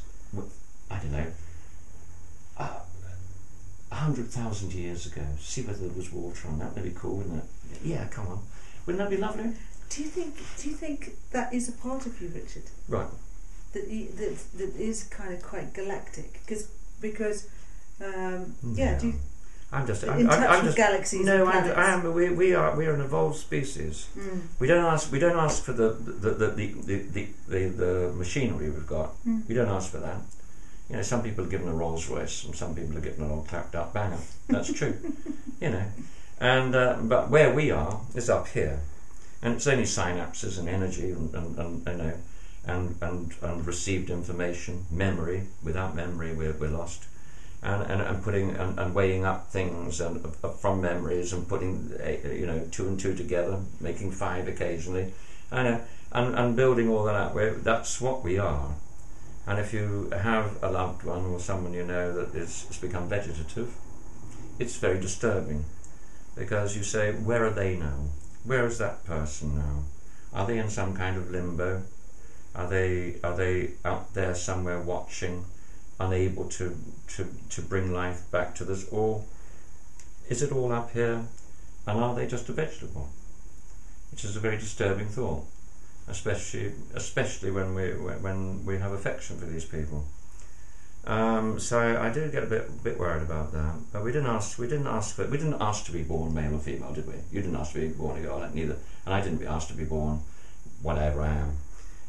[0.91, 1.27] I don't know.
[2.57, 2.79] Uh,
[3.91, 5.21] hundred thousand years ago.
[5.39, 6.75] See whether there was water on that.
[6.75, 7.79] That'd be cool, wouldn't it?
[7.83, 8.39] Yeah, come on.
[8.85, 9.53] Wouldn't that be lovely?
[9.89, 10.35] Do you think?
[10.57, 12.63] Do you think that is a part of you, Richard?
[12.87, 13.07] Right.
[13.73, 16.39] That you, that that is kind of quite galactic?
[16.45, 16.69] Because
[17.01, 17.47] because
[18.03, 18.97] um, yeah.
[18.97, 19.13] Do you,
[19.71, 20.03] I'm just.
[20.03, 20.77] in I'm, touch I'm, I'm with just.
[20.77, 21.77] galaxies No, I'm, planets?
[21.77, 22.13] I am.
[22.13, 22.75] We, we are.
[22.75, 24.07] We are an evolved species.
[24.17, 24.41] Mm.
[24.59, 25.11] We don't ask.
[25.11, 29.11] We don't ask for the the the the, the, the, the, the machinery we've got.
[29.27, 29.47] Mm.
[29.47, 30.17] We don't ask for that.
[30.89, 33.31] You know, some people are given a Rolls Royce, and some people are given an
[33.31, 34.17] old clapped up banger.
[34.47, 34.97] That's true.
[35.61, 35.85] you know,
[36.39, 38.79] and uh, but where we are is up here,
[39.41, 42.13] and it's only synapses and energy and, and, and you know,
[42.65, 45.43] and, and and received information, memory.
[45.63, 47.05] Without memory, we're we're lost.
[47.61, 51.91] And, and, and putting and, and weighing up things and uh, from memories and putting
[52.01, 55.13] uh, you know two and two together, making five occasionally,
[55.51, 55.79] and uh,
[56.11, 57.35] and, and building all that up.
[57.35, 58.75] We're, that's what we are.
[59.45, 63.09] And if you have a loved one or someone you know that is, has become
[63.09, 63.73] vegetative,
[64.59, 65.65] it's very disturbing
[66.35, 68.05] because you say, where are they now?
[68.43, 69.83] Where is that person now?
[70.33, 71.83] Are they in some kind of limbo?
[72.55, 75.45] Are they are they out there somewhere watching,
[75.99, 76.75] unable to,
[77.15, 78.87] to, to bring life back to this?
[78.89, 79.23] Or
[80.29, 81.25] is it all up here
[81.87, 83.09] and are they just a vegetable?
[84.11, 85.45] Which is a very disturbing thought
[86.09, 90.05] especially especially when we when we have affection for these people.
[91.09, 93.73] Um, so I do get a bit bit worried about that.
[93.91, 96.53] But we didn't ask we didn't ask for we didn't ask to be born male
[96.53, 97.15] or female, did we?
[97.31, 99.73] You didn't ask to be born a girl, neither, and I didn't be asked to
[99.73, 100.21] be born
[100.83, 101.57] whatever I am,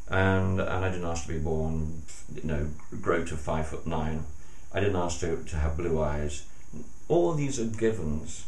[0.07, 2.03] and and I didn't ask to be born,
[2.35, 2.67] you know,
[3.01, 4.25] grow to five foot nine.
[4.71, 6.43] I didn't ask to to have blue eyes.
[7.07, 8.45] All these are givens,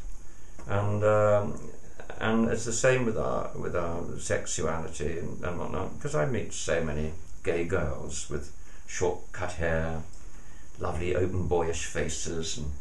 [0.68, 1.04] and.
[1.04, 1.60] Um,
[2.20, 5.98] and it's the same with our with our sexuality and, and whatnot.
[5.98, 7.14] Because I meet so many
[7.44, 8.54] gay girls with
[8.88, 10.04] short cut hair,
[10.80, 12.72] lovely open boyish faces, and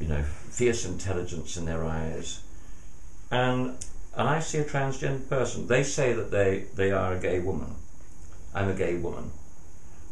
[0.00, 2.40] you know fierce intelligence in their eyes,
[3.30, 3.76] and
[4.16, 5.66] and I see a transgender person.
[5.66, 7.74] They say that they they are a gay woman.
[8.54, 9.32] I'm a gay woman.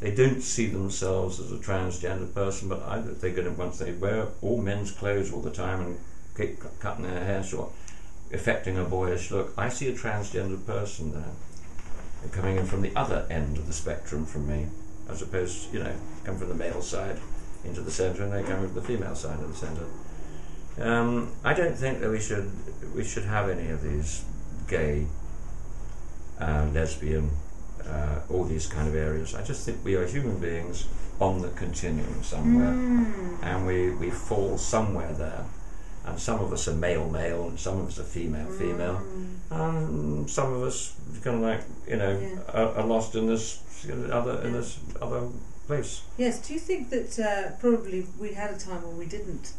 [0.00, 3.92] They don't see themselves as a transgender person, but I, they're going to once they
[3.92, 5.98] wear all men's clothes all the time and
[6.36, 7.70] keep cutting their hair short
[8.32, 9.52] affecting a boyish look.
[9.56, 14.24] I see a transgender person there, coming in from the other end of the spectrum
[14.24, 14.68] from me,
[15.08, 15.92] as opposed, you know,
[16.24, 17.18] come from the male side
[17.64, 19.86] into the centre, and they come from the female side of the centre.
[20.80, 22.50] Um, I don't think that we should
[22.94, 24.24] we should have any of these
[24.68, 25.06] gay,
[26.40, 27.30] uh, lesbian,
[27.86, 29.34] uh, all these kind of areas.
[29.34, 30.86] I just think we are human beings
[31.20, 33.38] on the continuum somewhere, Mm.
[33.42, 35.44] and we, we fall somewhere there
[36.04, 39.28] and some of us are male male and some of us are female female Mm.
[39.50, 42.40] and some of us kind of like you know Yeah.
[42.52, 45.28] are, are lost in this other in this other
[45.66, 46.46] place Yes.
[46.46, 49.52] Do you think that uh, probably we had a time when we didn't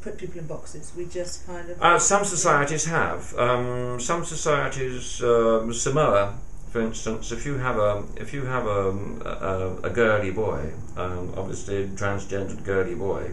[0.00, 0.92] put people in boxes?
[0.96, 1.82] We just kind of.
[1.82, 6.38] uh, some societies have um, some societies um, Samoa
[6.70, 8.90] for instance if you have a if you have a,
[9.26, 13.32] a, a girly boy um, obviously transgendered girly boy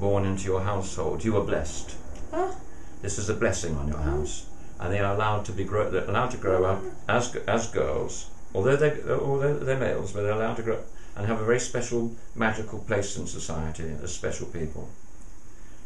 [0.00, 1.94] born into your household you are blessed
[2.32, 2.56] Oh.
[3.02, 4.46] This is a blessing on your house,
[4.80, 8.76] and they are allowed to be grow, allowed to grow up as as girls, although
[8.76, 10.78] they although they're males, but they're allowed to grow
[11.16, 14.88] and have a very special magical place in society as special people.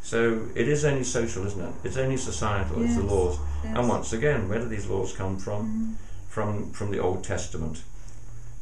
[0.03, 1.75] So it is only social, isn't it?
[1.85, 2.83] It's only societal.
[2.83, 3.39] It's the laws.
[3.63, 3.77] yes.
[3.77, 5.97] And once again, where do these laws come from?
[5.97, 6.29] Mm.
[6.29, 7.83] From from the Old Testament,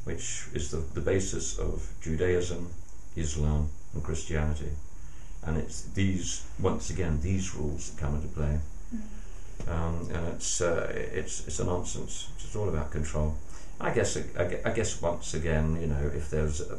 [0.05, 2.71] which is the, the basis of Judaism,
[3.15, 4.71] Islam, and Christianity.
[5.43, 8.59] And it's these once again these rules that come into play,
[9.69, 12.29] um, and it's uh, it's it's a nonsense.
[12.39, 13.37] It's all about control.
[13.81, 16.79] I guess I, guess once again, you know, if there's a,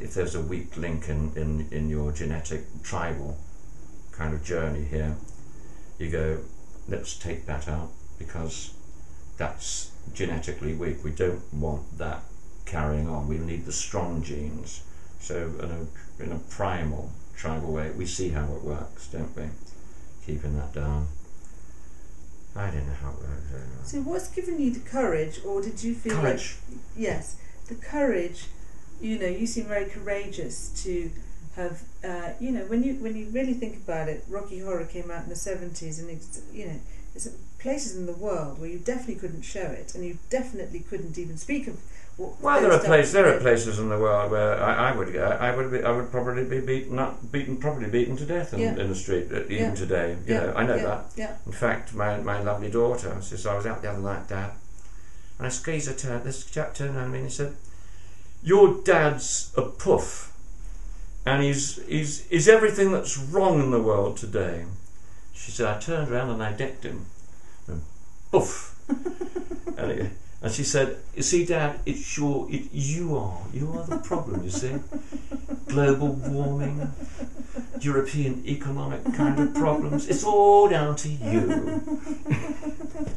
[0.00, 3.38] if there's a weak link in, in, in your genetic tribal
[4.12, 5.16] kind of journey here,
[5.98, 6.40] you go,
[6.88, 8.74] let's take that out because
[9.38, 11.02] that's genetically weak.
[11.02, 12.22] We don't want that
[12.66, 13.26] carrying on.
[13.26, 14.82] We need the strong genes.
[15.20, 19.44] So in a, in a primal tribal way, we see how it works, don't we?
[20.26, 21.08] Keeping that down.
[22.56, 23.50] I don't know how it works.
[23.50, 23.84] very well.
[23.84, 26.56] So, what's given you the courage, or did you feel Courage.
[26.70, 27.36] like yes,
[27.68, 28.46] the courage?
[29.00, 31.10] You know, you seem very courageous to
[31.56, 31.82] have.
[32.04, 35.24] Uh, you know, when you when you really think about it, Rocky Horror came out
[35.24, 36.80] in the seventies, and it's you know,
[37.12, 41.18] there's places in the world where you definitely couldn't show it, and you definitely couldn't
[41.18, 41.78] even speak of.
[42.16, 43.12] Well, there are places.
[43.12, 45.24] There are places in the world where I, I would go.
[45.24, 45.82] I would be.
[45.82, 48.76] I would probably be beaten up, beaten, probably beaten to death in, Yeah.
[48.76, 49.74] in the street, uh, even Yeah.
[49.74, 50.16] today.
[50.26, 51.06] You Yeah, know, I know that.
[51.16, 51.32] Yeah.
[51.44, 54.52] In fact, my, my lovely daughter says I was out the other night, Dad,
[55.38, 56.22] and I squeezed her turn.
[56.22, 57.56] This chap turned around to me and he said,
[58.44, 60.32] "Your dad's a puff,
[61.26, 64.66] and he's he's he's everything that's wrong in the world today."
[65.32, 67.06] She said, "I turned around and I decked him,
[67.66, 67.82] and
[68.30, 68.70] poof."
[69.76, 70.10] and,
[70.44, 74.44] and she said, "You see, Dad, it's your it, you are you are the problem.
[74.44, 74.74] You see,
[75.66, 76.92] global warming."
[77.80, 80.08] European economic kind of problems.
[80.08, 81.98] It's all down to you.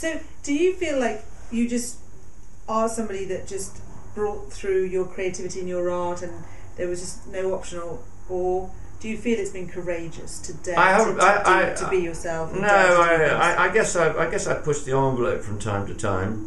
[0.00, 1.98] So, do you feel like you just
[2.66, 3.82] are somebody that just
[4.14, 6.44] brought through your creativity and your art, and
[6.76, 10.98] there was just no optional, or do you feel it's been courageous to dare I
[11.04, 12.54] to, to, I- do- I- to be yourself?
[12.54, 13.24] No, I.
[13.24, 16.46] I, I guess I, I guess I push the envelope from time to time.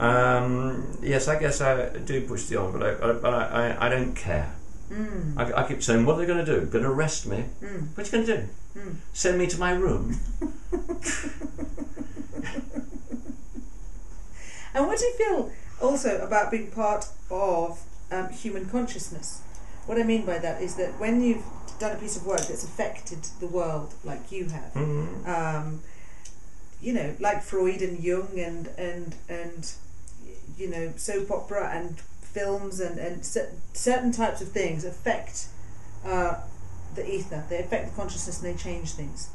[0.00, 4.52] Um, yes, I guess I do push the envelope, but I, I, I don't care.
[4.92, 6.66] Mm, I, I keep saying, what are they going to do?
[6.66, 7.44] Going to arrest me?
[7.62, 8.48] mm, What are you going to do?
[8.78, 8.96] mm.
[9.12, 10.20] Send me to my room?
[14.74, 17.80] And what do you feel also about being part of
[18.12, 19.40] um, human consciousness?
[19.86, 21.42] What I mean by that is that when you've
[21.78, 25.26] done a piece of work that's affected the world, like you have, Mm.
[25.28, 25.80] um,
[26.80, 29.72] you know, like Freud and Jung and and and
[30.58, 35.46] you know soap opera and films and and cer- certain types of things affect
[36.04, 36.36] uh,
[36.94, 37.44] the ether.
[37.48, 39.28] They affect the consciousness and they change things.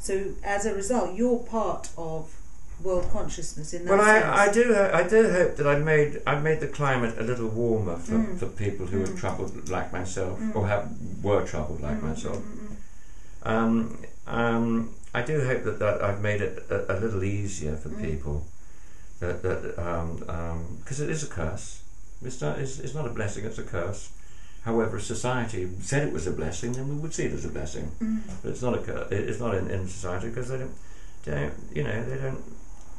[0.00, 2.34] So as a result, you're part of
[2.82, 4.00] world consciousness in that Well.
[4.00, 7.48] I, I do I do hope that I made I made the climate a little
[7.48, 8.38] warmer for, Mm.
[8.38, 9.08] for people who Mm.
[9.08, 10.54] are troubled like myself Mm.
[10.56, 10.88] or have
[11.22, 12.36] were troubled like Mm, myself.
[12.38, 12.76] mm, mm,
[13.52, 17.88] Um, um, I do hope that, that I've made it a, a little easier for
[17.88, 18.00] Mm.
[18.02, 18.46] people.
[19.20, 19.62] That that
[20.78, 21.80] because it is a curse.
[22.22, 23.44] It's not it's, it's not a blessing.
[23.46, 24.10] It's a curse.
[24.64, 27.48] However, if society said it was a blessing, then we would see it as a
[27.48, 27.92] blessing.
[28.00, 30.74] mm, But it's not a it's not in, in society because they don't,
[31.24, 32.42] they don't you know they don't.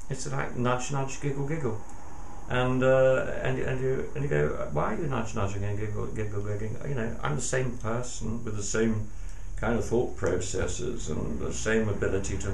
[0.09, 1.81] It's like nudge nudge giggle giggle.
[2.49, 6.07] And uh, and and you and you go, why are you nudge nudging and giggle
[6.07, 6.77] giggle giggling?
[6.87, 9.07] You know, I'm the same person with the same
[9.57, 12.53] kind of thought processes and the same ability to,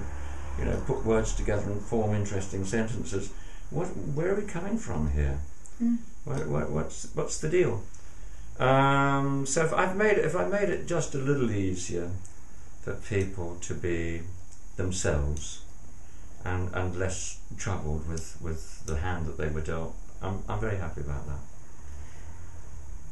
[0.57, 3.31] you know, put words together and form interesting sentences.
[3.69, 5.39] What, where are we coming from here?
[5.81, 5.97] Mm.
[6.23, 7.83] What, what, what's, what's the deal?
[8.59, 12.09] Um, so if I've made it, if I made it just a little easier
[12.81, 14.21] for people to be
[14.77, 15.62] themselves
[16.45, 20.77] and, and less troubled with, with the hand that they were dealt, I'm, I'm very
[20.77, 21.39] happy about that.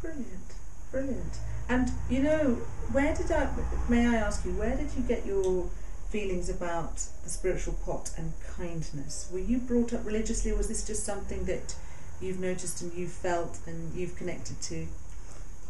[0.02, 0.54] Brilliant,
[0.91, 1.38] brilliant.
[1.70, 2.56] And you know,
[2.91, 3.50] where did I?
[3.88, 5.70] May I ask you, where did you get your
[6.10, 9.30] feelings about the spiritual pot and kindness?
[9.32, 11.76] Were you brought up religiously, or was this just something that
[12.20, 14.88] you've noticed and you've felt and you've connected to?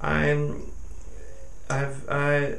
[0.01, 0.71] I'm,
[1.69, 2.55] I've, I,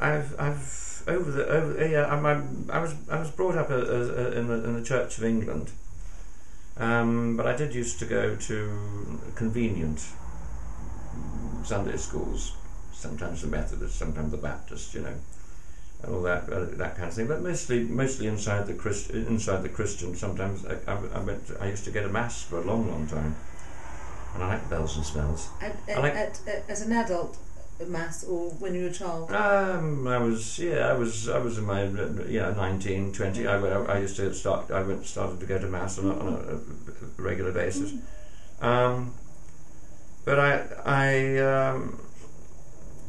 [0.00, 2.06] I've, I've over the over yeah.
[2.06, 4.82] I'm, I'm, I was I was brought up as, as, uh, in the in the
[4.84, 5.70] Church of England,
[6.76, 10.04] um, but I did used to go to convenient
[11.64, 12.52] Sunday schools.
[12.92, 15.14] Sometimes the Methodist, sometimes the Baptist, you know,
[16.02, 17.26] and all that uh, that kind of thing.
[17.28, 20.14] But mostly mostly inside the Christ, inside the Christian.
[20.16, 21.42] Sometimes I, I, I went.
[21.60, 23.36] I used to get a mass for a long long time,
[24.34, 25.48] and I like bells and smells.
[25.60, 27.36] At, I at, like- at, as an adult,
[27.80, 29.30] at mass, or when you were a child?
[29.32, 31.84] Um, I was yeah, I was I was in my
[32.28, 33.46] yeah 19, 20.
[33.46, 34.70] I, went- I used to start.
[34.70, 37.92] I went started to go to mass on a, on a regular basis.
[38.60, 39.12] Um,
[40.24, 42.00] but I I um,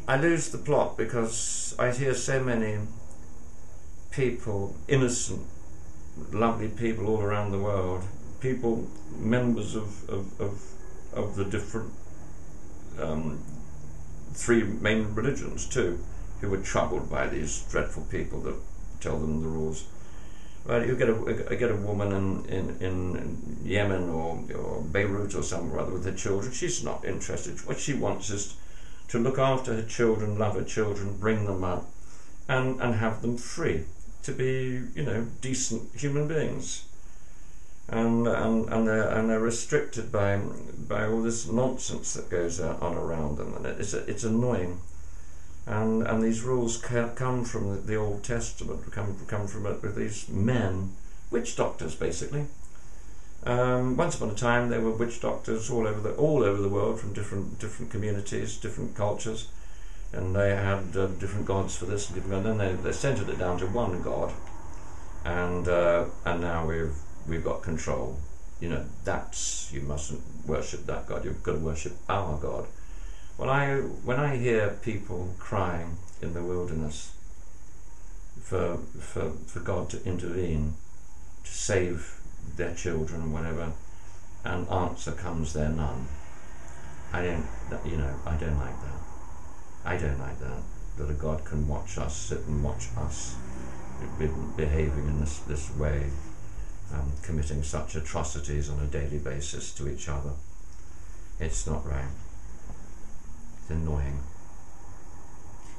[0.08, 2.78] I lose the plot because I hear so many
[4.12, 5.46] people, innocent,
[6.32, 8.04] lovely people all around the world,
[8.42, 8.88] people
[9.18, 10.62] members of of of,
[11.14, 11.92] of the different
[13.00, 13.40] um,
[14.38, 16.00] three main religions too,
[16.42, 18.56] who were troubled by these dreadful people that
[19.02, 19.86] tell them the rules.
[20.66, 25.42] Well, you get a, get a woman in, in, in Yemen or, or Beirut or
[25.42, 26.54] somewhere or other with her children.
[26.54, 27.66] She's not interested.
[27.66, 28.56] What she wants is
[29.08, 31.90] to look after her children, love her children, bring them up,
[32.48, 33.86] and, and have them free
[34.24, 36.84] to be, you know, decent human beings.
[37.90, 40.42] And, and, and, they're, and they're restricted by,
[40.88, 43.54] by all this nonsense that goes on around them.
[43.56, 44.82] And it's, it's annoying.
[45.66, 50.28] And, and these rules come from the, Old Testament, come, come from it with these
[50.30, 50.94] men,
[51.30, 52.48] witch doctors basically.
[53.46, 56.68] Um, once upon a time, there were witch doctors all over the all over the
[56.68, 59.48] world from different different communities, different cultures,
[60.12, 62.46] and they had uh, different gods for this and different.
[62.46, 64.34] And then they, they centered it down to one god,
[65.24, 66.96] and uh, and now we've
[67.28, 68.18] we've got control.
[68.60, 71.26] You know, that's you mustn't worship that god.
[71.26, 72.68] You've got to worship our God.
[73.38, 77.12] When I when I hear people crying in the wilderness
[78.42, 80.76] for for for God to intervene
[81.44, 82.20] to save
[82.56, 83.74] their children whatever,
[84.44, 86.08] and answer comes there none.
[87.14, 87.46] I don't,
[87.86, 89.00] you know, I don't like that.
[89.86, 90.62] I don't like that.
[90.98, 93.36] That a God can watch us, sit and watch us
[94.58, 96.10] behaving in this, this way,
[96.94, 100.32] um, committing such atrocities on a daily basis to each other.
[101.40, 102.12] It's not right.
[103.62, 104.20] It's annoying.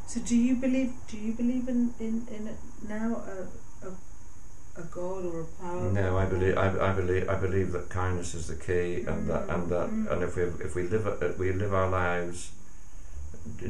[0.07, 0.93] So, do you believe?
[1.09, 2.57] Do you believe in in, in
[2.89, 3.91] now a, a
[4.81, 5.93] a god or a power?
[5.93, 9.27] No, I believe I, I believe I believe that kindness is the key, and mm.
[9.27, 10.11] that and that mm.
[10.11, 12.53] and if we if we live we live our lives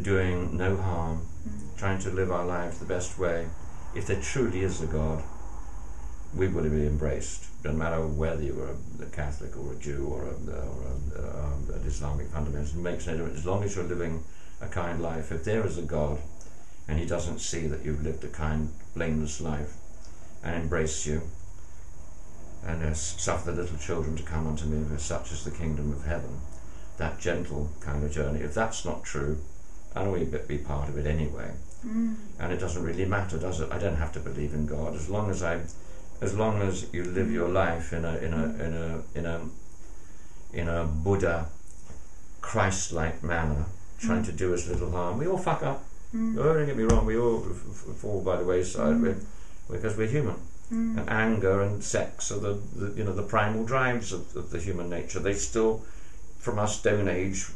[0.02, 1.78] doing no harm, mm.
[1.78, 3.48] trying to live our lives the best way,
[3.94, 5.22] if there truly is a God,
[6.34, 7.46] we will be embraced.
[7.62, 11.74] Doesn't matter whether you are a, a Catholic or a Jew or, a, or a,
[11.74, 12.74] an Islamic fundamentalist.
[12.74, 14.22] It makes no difference as long as you're living
[14.60, 15.32] a kind life.
[15.32, 16.18] If there is a God,
[16.86, 19.74] and He doesn't see that you've lived a kind, blameless life,
[20.42, 21.22] and embrace you,
[22.66, 25.92] and uh, suffer the little children to come unto me, for such is the kingdom
[25.92, 26.40] of heaven.
[26.96, 28.40] That gentle kind of journey.
[28.40, 29.38] If that's not true,
[29.94, 31.52] I know we be part of it anyway.
[31.86, 32.16] Mm.
[32.38, 33.70] And it doesn't really matter, does it?
[33.70, 35.60] I don't have to believe in God as long as I,
[36.20, 39.40] as long as you live your life in a in a in a in a
[40.52, 41.48] in a Buddha,
[42.40, 43.66] Christ-like manner,
[44.00, 45.18] trying to do as little harm.
[45.18, 45.84] We all fuck up.
[46.14, 46.36] Mm.
[46.36, 47.04] Don't get me wrong.
[47.04, 48.96] We all fall by the wayside.
[48.96, 49.24] Mm
[49.70, 50.36] because we're human.
[50.72, 50.98] Mm.
[50.98, 54.58] And anger and sex are the, the, you know the primal drives of, of, the
[54.58, 55.18] human nature.
[55.18, 55.82] They still,
[56.38, 57.46] from our Stone Age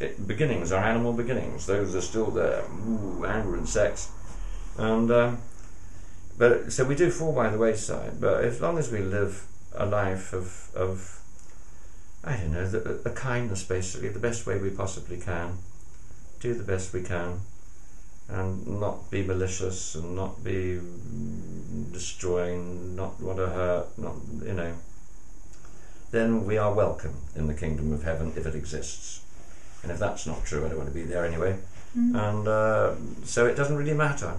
[0.00, 2.64] eh, beginnings, our animal beginnings, those are still there.
[2.88, 4.10] Ooh, anger and sex,
[4.78, 5.38] and um,
[6.38, 8.20] but so we do fall by the wayside.
[8.20, 11.20] But as long as we live a life of of
[12.22, 15.58] I don't know, the, the kindness basically, the best way we possibly can,
[16.40, 17.40] do the best we can
[18.28, 20.80] and not be malicious and not be
[21.92, 24.72] destroying, not want to hurt, not you know,
[26.10, 29.20] then we are welcome in the kingdom of heaven if it exists.
[29.82, 31.58] And if that's not true, I don't want to be there anyway.
[31.96, 32.28] Mm.
[32.28, 34.34] And uh, so it doesn't really matter.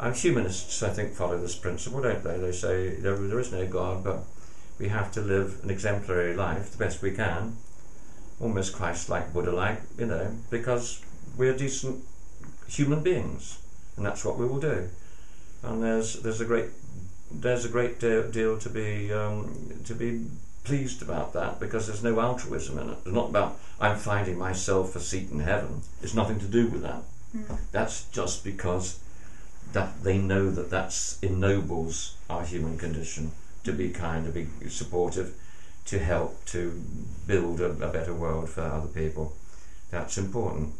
[0.00, 2.38] And humanists, I think, follow this principle, don't they?
[2.38, 4.24] They say there, there is no God, but
[4.78, 7.56] we have to live an exemplary life the best we can,
[8.40, 11.00] almost Christ-like, Buddha-like, you know, because
[11.36, 12.04] we're decent
[12.66, 13.58] human beings,
[13.96, 14.88] and that's what we will do.
[15.62, 16.70] And there's there's a great
[17.30, 20.26] there's a great deal, deal to be um, to be
[20.64, 22.98] pleased about that because there's no altruism in it.
[23.04, 25.82] It's not about I'm finding myself a seat in heaven.
[26.02, 27.02] It's nothing to do with that.
[27.36, 27.58] Mm.
[27.72, 28.98] That's just because
[29.74, 33.30] that they know that that's ennobles our human condition
[33.62, 35.34] to be kind, to be supportive,
[35.86, 36.82] to help, to
[37.26, 39.34] build a, a better world for other people.
[39.90, 40.72] That's important.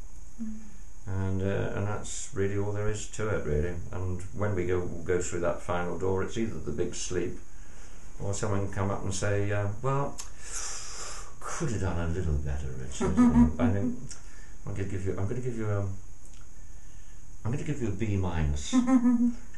[0.42, 0.60] Mm
[1.06, 3.74] and uh, and that's really all there is to it, really.
[3.92, 7.38] And when we go go through that final door, it's either the big sleep,
[8.22, 10.16] or someone come up and say, uh, "Well,
[11.40, 13.12] could have done a little better, Richard."
[13.60, 13.96] I think
[14.66, 15.12] I'm going to give you.
[15.12, 15.86] I'm going to give you a.
[17.44, 18.72] I'm going to give you a B minus.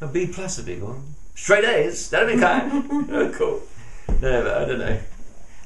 [0.01, 0.97] a B plus would be good.
[1.35, 2.09] Straight A's.
[2.09, 2.71] That'd be kind.
[3.11, 3.61] oh, cool.
[4.21, 4.99] No, but I don't know.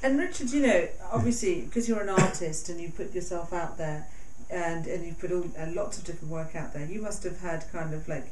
[0.04, 4.08] And Richard, you know, obviously, because you're an artist and you put yourself out there
[4.50, 6.86] and and you put all uh, lots of different work out there.
[6.86, 8.28] You must have had kind of like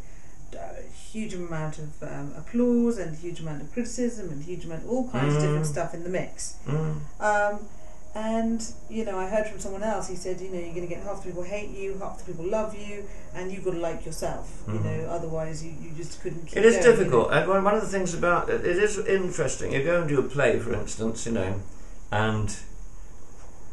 [0.53, 4.85] a huge amount of um, applause and a huge amount of criticism and huge amount
[4.87, 5.37] all kinds mm.
[5.37, 5.71] of different mm.
[5.71, 6.57] stuff in the mix.
[6.65, 6.99] Mm.
[7.19, 7.59] Um,
[8.15, 10.07] and you know, I heard from someone else.
[10.07, 12.31] He said, you know, you're going to get half the people hate you, half the
[12.31, 13.05] people love you,
[13.35, 14.63] and you've got to like yourself.
[14.65, 14.73] Mm.
[14.73, 16.55] You know, otherwise you, you just couldn't.
[16.55, 17.53] it is going, difficult, you know?
[17.53, 19.73] and one of the things about it, it is interesting.
[19.73, 21.61] You go and do a play, for instance, you know,
[22.11, 22.55] and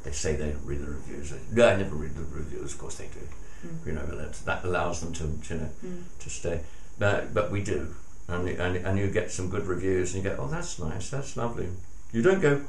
[0.04, 1.32] they say they read the reviews.
[1.52, 2.74] No, I never read the reviews.
[2.74, 3.26] Of course they do.
[3.66, 3.86] Mm.
[3.86, 6.02] You know, that, that allows them to, you know, mm.
[6.20, 6.60] to stay.
[6.98, 7.94] But but we do,
[8.28, 11.36] and, and and you get some good reviews, and you go, oh, that's nice, that's
[11.36, 11.68] lovely.
[12.12, 12.62] You don't go,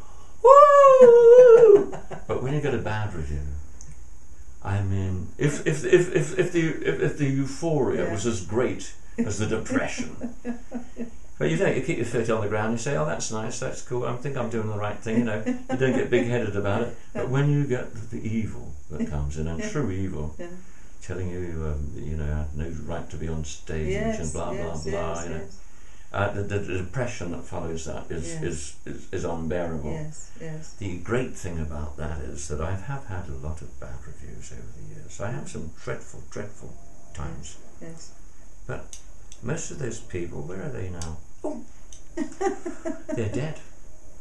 [0.48, 1.92] woo.
[2.28, 3.42] but when you get a bad review,
[4.64, 8.12] I mean, if if if if, if the if, if the euphoria Yeah.
[8.12, 10.16] was as great as the depression.
[11.40, 11.76] But you don't.
[11.76, 12.72] You keep your feet on the ground.
[12.72, 13.60] You say, "Oh, that's nice.
[13.60, 14.06] That's cool.
[14.06, 16.98] I think I'm doing the right thing." You know, you don't get big-headed about it.
[17.14, 20.48] But when you get the evil that comes in, and true evil, Yeah.
[21.04, 24.84] telling you, um, you know, no right to be on stage Yes, and blah yes,
[24.84, 25.14] blah blah.
[25.14, 25.42] yes, you know,
[26.14, 28.48] uh, the, the, the depression that follows that is Yeah.
[28.50, 29.92] is, is is unbearable.
[29.92, 30.74] yes, yes.
[30.80, 34.52] The great thing about that is that I have had a lot of bad reviews
[34.52, 35.20] over the years.
[35.22, 36.74] I have some dreadful, dreadful
[37.14, 37.58] times.
[37.82, 38.12] yes.
[38.68, 38.98] But
[39.44, 41.18] most of those people, where are they now?
[41.44, 41.64] Oh,
[43.16, 43.60] they're dead.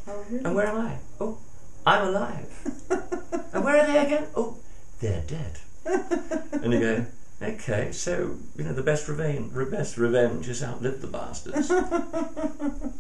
[0.09, 0.45] Oh, really?
[0.45, 0.97] And where am I?
[1.20, 1.39] Oh,
[1.87, 2.49] I'm alive.
[3.53, 4.26] and where are they again?
[4.37, 4.59] Oh,
[5.01, 5.59] they're dead.
[6.62, 7.07] and you go,
[7.43, 11.70] okay, so you know the best revenge, best revenge is outlive the bastards.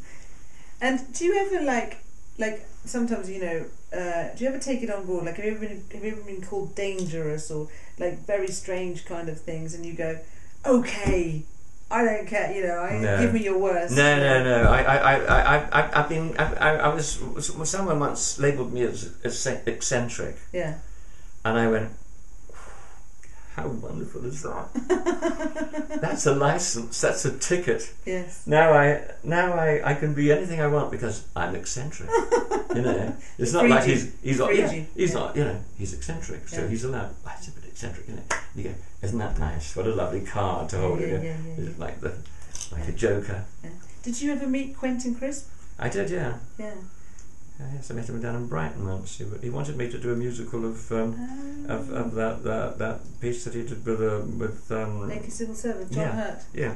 [0.80, 1.98] And do you ever like,
[2.38, 3.64] like sometimes you know,
[3.98, 5.24] uh, do you ever take it on board?
[5.24, 7.68] Like, have you ever been, have you ever been called dangerous or
[7.98, 10.18] like very strange kind of things, and you go,
[10.66, 11.44] okay,
[11.90, 13.18] I don't care, you know, I No.
[13.22, 13.96] give me your worst.
[13.96, 14.68] No, no, no.
[14.68, 16.36] I, I, I, I, I've been.
[16.38, 17.22] I, I, I was.
[17.64, 20.74] Someone once labelled me as, as eccentric, Yeah.
[21.42, 21.88] and I went,
[23.56, 24.68] "How wonderful is that?
[26.02, 27.00] that's a license.
[27.00, 27.90] That's a ticket.
[28.04, 28.46] Yes.
[28.46, 32.10] Now I, now I, I can be anything I want because I'm eccentric.
[32.74, 34.54] you know, it's not like he's he's not.
[34.54, 35.18] Yeah, he's Yeah.
[35.20, 35.36] not.
[35.36, 36.68] You know, he's eccentric, so Yeah.
[36.68, 37.14] he's allowed.
[37.24, 38.34] Well, it's a bit eccentric, isn't it?
[38.54, 39.74] You go, isn't that nice?
[39.74, 41.00] What a lovely card to hold.
[41.00, 41.68] Yeah, yeah, yeah.
[41.78, 42.12] Like the,
[42.72, 43.44] like a joker.
[44.02, 45.48] Did you ever meet Quentin Crisp?
[45.78, 46.34] I did, yeah.
[46.58, 46.74] Yeah.
[47.58, 49.16] Yes, I met him down in Brighton once.
[49.18, 53.20] He, he wanted me to do a musical of um, of, of that, that that
[53.20, 56.12] piece that he did with uh, with um, Naked Civil Servant, John Yeah.
[56.12, 56.42] Hurt.
[56.52, 56.74] yeah.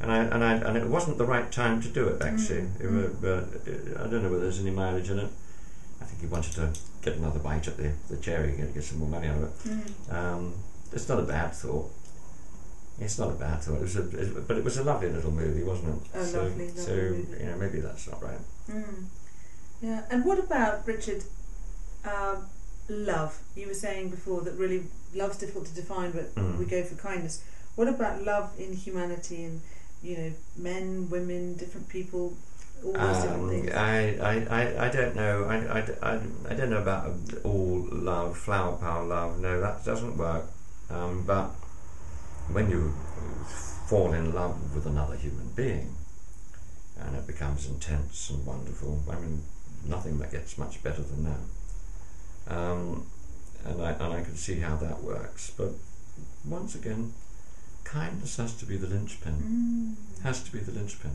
[0.00, 2.68] And I and I and it wasn't the right time to do it actually.
[2.80, 5.30] Mm, It uh, I don't know whether there's any mileage in it.
[6.00, 6.70] I think he wanted to
[7.02, 9.54] get another bite at the the cherry, get, get some more money out of it.
[9.68, 10.14] Mm.
[10.14, 10.54] Um,
[10.92, 11.90] it's not a bad thought.
[13.00, 13.76] It's not a bad thought.
[13.76, 16.18] It was a, it, but it was a lovely little movie, wasn't it?
[16.18, 17.40] A so, lovely, lovely so movie.
[17.42, 18.40] you know maybe that's not right.
[18.70, 19.04] Mm.
[19.80, 21.24] Yeah, and what about Richard?
[22.04, 22.46] Um,
[22.88, 23.38] love.
[23.54, 26.58] You were saying before that really love's difficult to define, but Mm.
[26.58, 27.42] we go for kindness.
[27.76, 29.60] What about love in humanity and
[30.02, 32.36] you know men, women, different people,
[32.84, 33.72] all those different Um, things?
[33.74, 35.44] I, I, I, I don't know.
[35.44, 36.20] I, I, I,
[36.50, 37.12] I don't know about
[37.44, 39.38] all love, flower power love.
[39.38, 40.44] No, that doesn't work.
[40.90, 41.50] Um, but
[42.50, 42.94] when you
[43.86, 45.94] fall in love with another human being,
[47.00, 49.02] and it becomes intense and wonderful.
[49.10, 49.42] I mean,
[49.88, 52.54] nothing that gets much better than that.
[52.56, 53.06] Um,
[53.64, 55.50] and I and I can see how that works.
[55.50, 55.72] But
[56.44, 57.12] once again,
[57.84, 59.34] kindness has to be the linchpin
[60.18, 60.22] Mm.
[60.22, 61.12] has to be the linchpin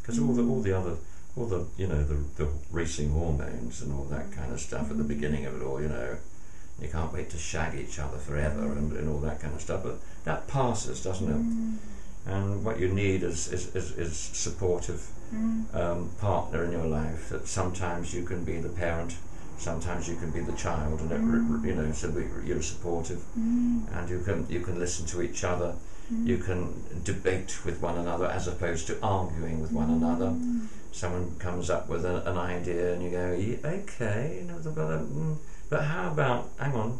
[0.00, 0.96] because all the all the other
[1.36, 4.96] all the you know the the racing hormones and all that kind of stuff at
[4.98, 6.16] the beginning of it all you know
[6.80, 9.82] you can't wait to shag each other forever and, and all that kind of stuff
[9.84, 11.76] but that passes doesn't it Mm.
[12.26, 15.74] and what you need is is, is, is supportive Mm.
[15.74, 19.16] um, partner in your life that sometimes you can be the parent
[19.58, 22.62] sometimes you can be the child and it, r- r- you know so that you're
[22.62, 23.82] supportive Mm.
[23.96, 25.74] and you can you can listen to each other
[26.24, 26.60] you can
[27.04, 30.30] debate with one another as opposed to arguing with one another.
[30.90, 35.00] Someone comes up with a, an idea and you go, "Ye- okay, you know, but,
[35.00, 35.36] mm,
[35.68, 36.98] but how about, hang on,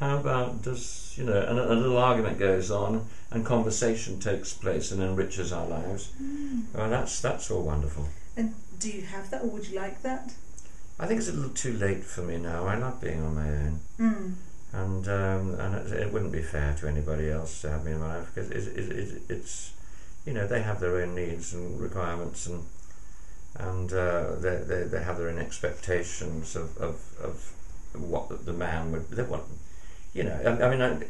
[0.00, 4.52] how about does, you know, and a, a little argument goes on and conversation takes
[4.52, 6.12] place and enriches our lives.
[6.72, 8.08] Well, that's, that's all wonderful.
[8.36, 10.34] And do you have that, or would you like that?
[10.98, 12.66] I think it's a little too late for me now.
[12.66, 13.80] I love being on my own.
[13.98, 14.34] Mm.
[14.72, 18.00] and um, and it, it wouldn't be fair to anybody else to have me in
[18.00, 19.72] my life because it, it, it, it's
[20.26, 22.64] you know they have their own needs and requirements and
[23.56, 27.52] and uh, they, they they have their own expectations of, of, of
[27.94, 29.44] what the man would they want
[30.14, 31.04] you know I, I mean I,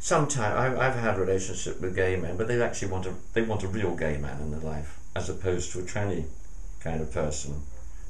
[0.00, 3.62] sometimes I've, I've had relationship with gay men but they actually want a they want
[3.62, 6.24] a real gay man in their life as opposed to a tranny
[6.80, 7.62] kind of person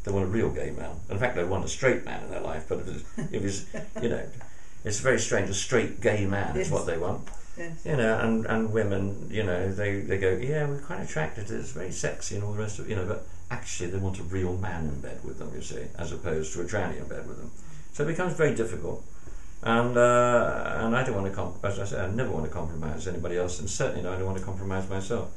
[0.05, 2.41] they want a real gay man in fact they want a straight man in their
[2.41, 4.23] life but if it's, if it's you know
[4.85, 5.49] it's very strange.
[5.49, 6.67] A straight gay man Yes.
[6.67, 7.27] is what they want,
[7.57, 7.87] Yes.
[7.87, 8.19] you know.
[8.19, 11.47] And, and women, you know, they, they go, yeah, we're quite attracted.
[11.47, 13.07] to It's very sexy and all the rest of it, you know.
[13.07, 16.53] But actually, they want a real man in bed with them, you see, as opposed
[16.53, 17.51] to a tranny in bed with them.
[17.95, 19.03] So it becomes very difficult.
[19.67, 22.51] And uh, and I don't want to, comp- as I said, I never want to
[22.51, 25.31] compromise anybody else, and certainly no, I don't want to compromise myself.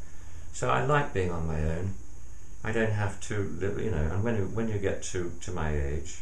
[0.51, 1.93] So I like being on my own.
[2.63, 3.97] I don't have to live, you know.
[4.11, 6.19] And when you, when you get to, to my age,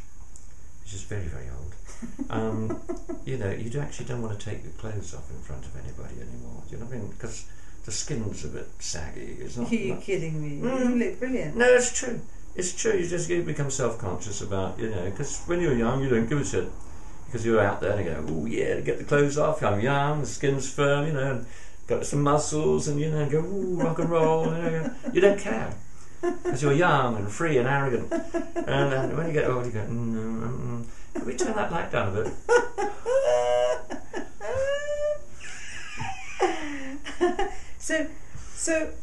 [0.83, 1.73] which is very very old,
[2.29, 2.79] um,
[3.25, 6.21] you know, you actually don't want to take your clothes off in front of anybody
[6.21, 6.61] anymore.
[6.69, 7.07] Do you know what I mean?
[7.09, 7.45] Because
[7.85, 9.37] the skin's a bit saggy.
[9.39, 9.71] It's not.
[9.71, 10.67] Are you not- kidding me?
[10.67, 10.89] Mm.
[10.89, 11.55] You look brilliant.
[11.55, 12.21] no, it's true.
[12.55, 12.93] It's true.
[12.93, 16.39] You just you become self-conscious about, you know, because when you're young, you don't give
[16.39, 16.69] a shit.
[17.35, 19.61] Because you're out there and you go, oh yeah, get the clothes off.
[19.61, 21.45] I'm young, the skin's firm, you know, and
[21.85, 24.45] got some muscles, and you know, go ooh rock and roll.
[24.45, 25.73] You, know, you don't care
[26.21, 28.09] because you're young and free and arrogant.
[28.09, 30.85] And, and when you get old, you go, mm, mm, mm, mm.
[31.13, 32.33] can we turn that light down a bit?
[37.77, 38.07] so,
[38.53, 38.93] so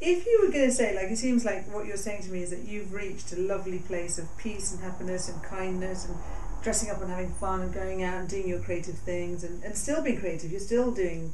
[0.00, 2.40] if you were going to say, like, it seems like what you're saying to me
[2.42, 6.16] is that you've reached a lovely place of peace and happiness and kindness and
[6.62, 9.76] dressing up and having fun and going out and doing your creative things and, and
[9.76, 10.50] still being creative.
[10.50, 11.32] You're still doing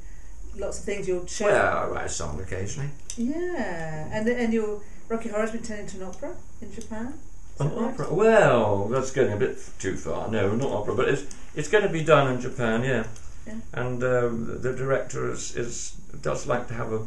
[0.57, 1.09] lots of things.
[1.09, 1.53] You're showing.
[1.55, 2.91] Well, I write a song occasionally.
[3.17, 7.15] Yeah, and and your Rocky Horror's been turned into an opera in Japan.
[7.61, 7.95] An right?
[7.95, 8.13] opera?
[8.13, 10.29] Well, that's going a bit too far.
[10.29, 13.05] No, not opera, but it's it's going to be done in Japan, yeah.
[13.47, 13.57] Yeah.
[13.73, 17.03] And um, the director is, is does like to have a,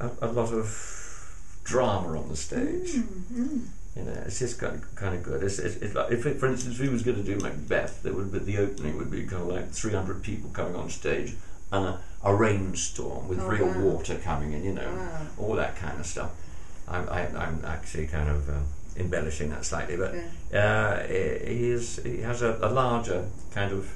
[0.00, 2.94] a a lot of drama on the stage.
[2.94, 3.66] Mm, mm.
[3.98, 5.42] You know, it's just kind of, kind of good.
[5.42, 8.02] It's, it's, it's like if, it, for instance, if he was going to do Macbeth,
[8.04, 11.34] there would be the opening would be kind of like 300 people coming on stage
[11.72, 13.80] and a, a rainstorm with Oh, real wow.
[13.80, 14.62] water coming in.
[14.64, 15.26] You know, Wow.
[15.38, 16.30] all that kind of stuff.
[16.86, 18.64] I'm, I, I'm actually kind of um,
[18.96, 20.14] embellishing that slightly, but
[20.52, 20.60] Yeah.
[21.02, 23.90] uh, he is he has a, a larger kind of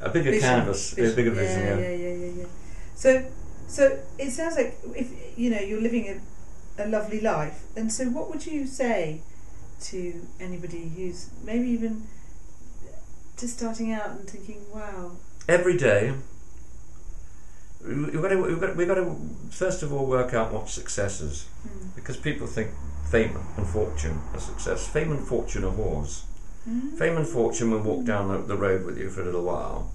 [0.00, 1.16] a bigger Vision, canvas, a vision.
[1.16, 1.60] bigger vision.
[1.66, 2.44] Yeah, Yeah, yeah, yeah, yeah, yeah.
[2.94, 3.24] So,
[3.66, 5.08] so it sounds like if
[5.38, 6.20] you know you're living a,
[6.78, 9.20] a lovely life, and so what would you say
[9.82, 12.06] to anybody who's maybe even
[13.36, 15.12] just starting out and thinking, "Wow,
[15.48, 16.12] Every day,
[17.84, 19.16] we- we've got to we've got, we've got to
[19.50, 21.44] first of all work out what success is.
[21.62, 21.88] hmm.
[21.94, 22.70] Because people think
[23.10, 24.86] fame and fortune are success.
[24.88, 26.22] Fame and fortune are whores.
[26.68, 26.98] Mm.
[26.98, 29.92] Fame and fortune will walk down the, the road with you for a little while,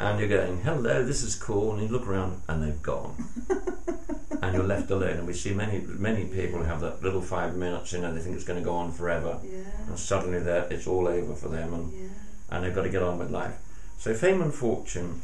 [0.00, 3.14] and you're going, "Hello, this is cool," and you look around, and they've gone,
[4.42, 5.18] and you're left alone.
[5.18, 8.36] And we see many many people have that little five minutes, you know, they think
[8.36, 11.74] it's going to go on forever, yeah, and suddenly that it's all over for them,
[11.74, 12.08] and, yeah,
[12.50, 13.56] and they've got to get on with life.
[13.98, 15.22] So fame and fortune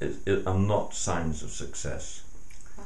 [0.00, 2.24] is, is, are not signs of success.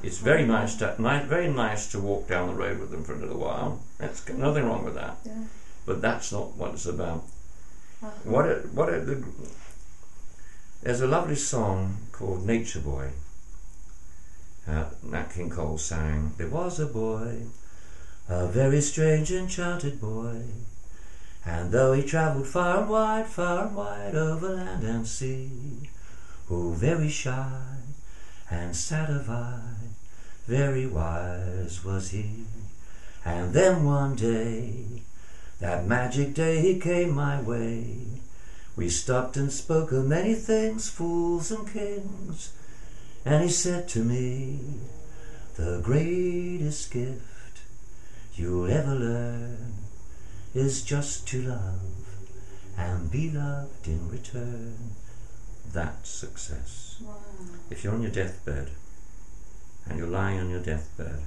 [0.03, 0.95] It's very nice to
[1.27, 3.81] very nice to walk down the road with them for a little while.
[3.99, 5.17] That's nothing wrong with that.
[5.25, 5.45] Yeah.
[5.87, 7.25] But that's not what it's about.
[8.03, 8.11] Uh-huh.
[8.25, 9.25] What it, what it, the,
[10.83, 13.11] there's a lovely song called Nature Boy.
[14.67, 17.43] Uh, Nat King Cole sang, There was a boy,
[18.29, 20.43] a very strange enchanted boy,
[21.45, 25.91] and though he travelled far and wide, far and wide over land and sea,
[26.51, 27.61] oh, very shy
[28.51, 29.91] and sad of eye,
[30.47, 32.45] very wise was he.
[33.23, 35.03] And then one day,
[35.61, 37.99] that magic day he came my way.
[38.77, 42.53] We stopped and spoke of many things, fools and kings.
[43.25, 44.61] And he said to me,
[45.57, 47.61] The greatest gift
[48.35, 49.75] you'll ever learn
[50.55, 51.81] is just to love
[52.77, 54.95] and be loved in return.
[55.73, 56.97] That's success.
[57.03, 57.15] Wow.
[57.71, 58.71] If you're on your deathbed
[59.87, 61.21] and you're lying on your deathbed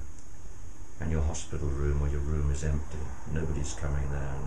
[1.00, 2.98] and your hospital room or your room is empty,
[3.32, 4.46] nobody's coming there, and,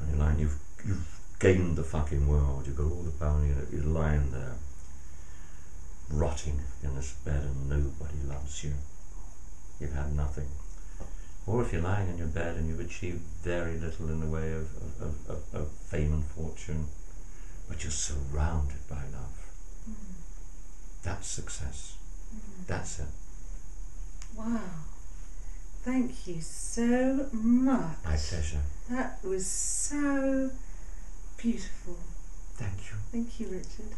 [0.00, 3.54] and you're lying, you've, you've gained the fucking world, you've got all the power, you
[3.54, 4.54] know, you're lying there,
[6.10, 8.72] rotting in this bed and nobody loves you.
[9.80, 10.48] You've had nothing.
[11.46, 14.52] Or if you're lying in your bed and you've achieved very little in the way
[14.52, 14.68] of,
[15.00, 16.88] of, of, of fame and fortune,
[17.68, 19.46] but you're surrounded by love.
[19.88, 20.12] Mm-hmm.
[21.02, 21.96] That's success.
[22.34, 22.62] Mm-hmm.
[22.66, 23.06] That's it.
[24.36, 24.60] Wow.
[25.84, 27.96] Thank you so much.
[28.04, 28.62] My pleasure.
[28.90, 30.50] That was so
[31.50, 31.96] beautiful.
[32.54, 32.96] Thank you.
[33.12, 33.90] Thank you, Richard.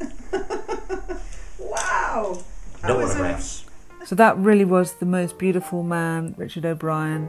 [1.58, 2.38] wow.
[2.82, 7.28] That No was a- So that really was the most beautiful man, Richard O'Brien,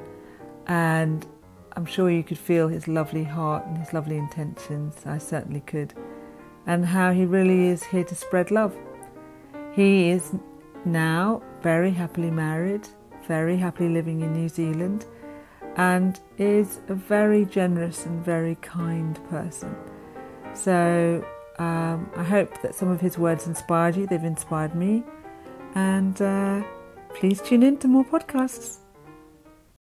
[0.66, 1.26] and
[1.74, 4.96] I'm sure you could feel his lovely heart and his lovely intentions.
[5.06, 5.94] I certainly could.
[6.66, 8.76] And how he really is here to spread love.
[9.74, 10.34] He is
[10.86, 12.88] now very happily married,
[13.28, 15.06] very happily living in New Zealand,
[15.80, 19.74] and is a very generous and very kind person.
[20.54, 21.26] So
[21.58, 25.06] um, I hope that some of his words inspired you, they've inspired me.
[25.76, 26.64] And uh,
[27.14, 28.80] please tune in to more podcasts.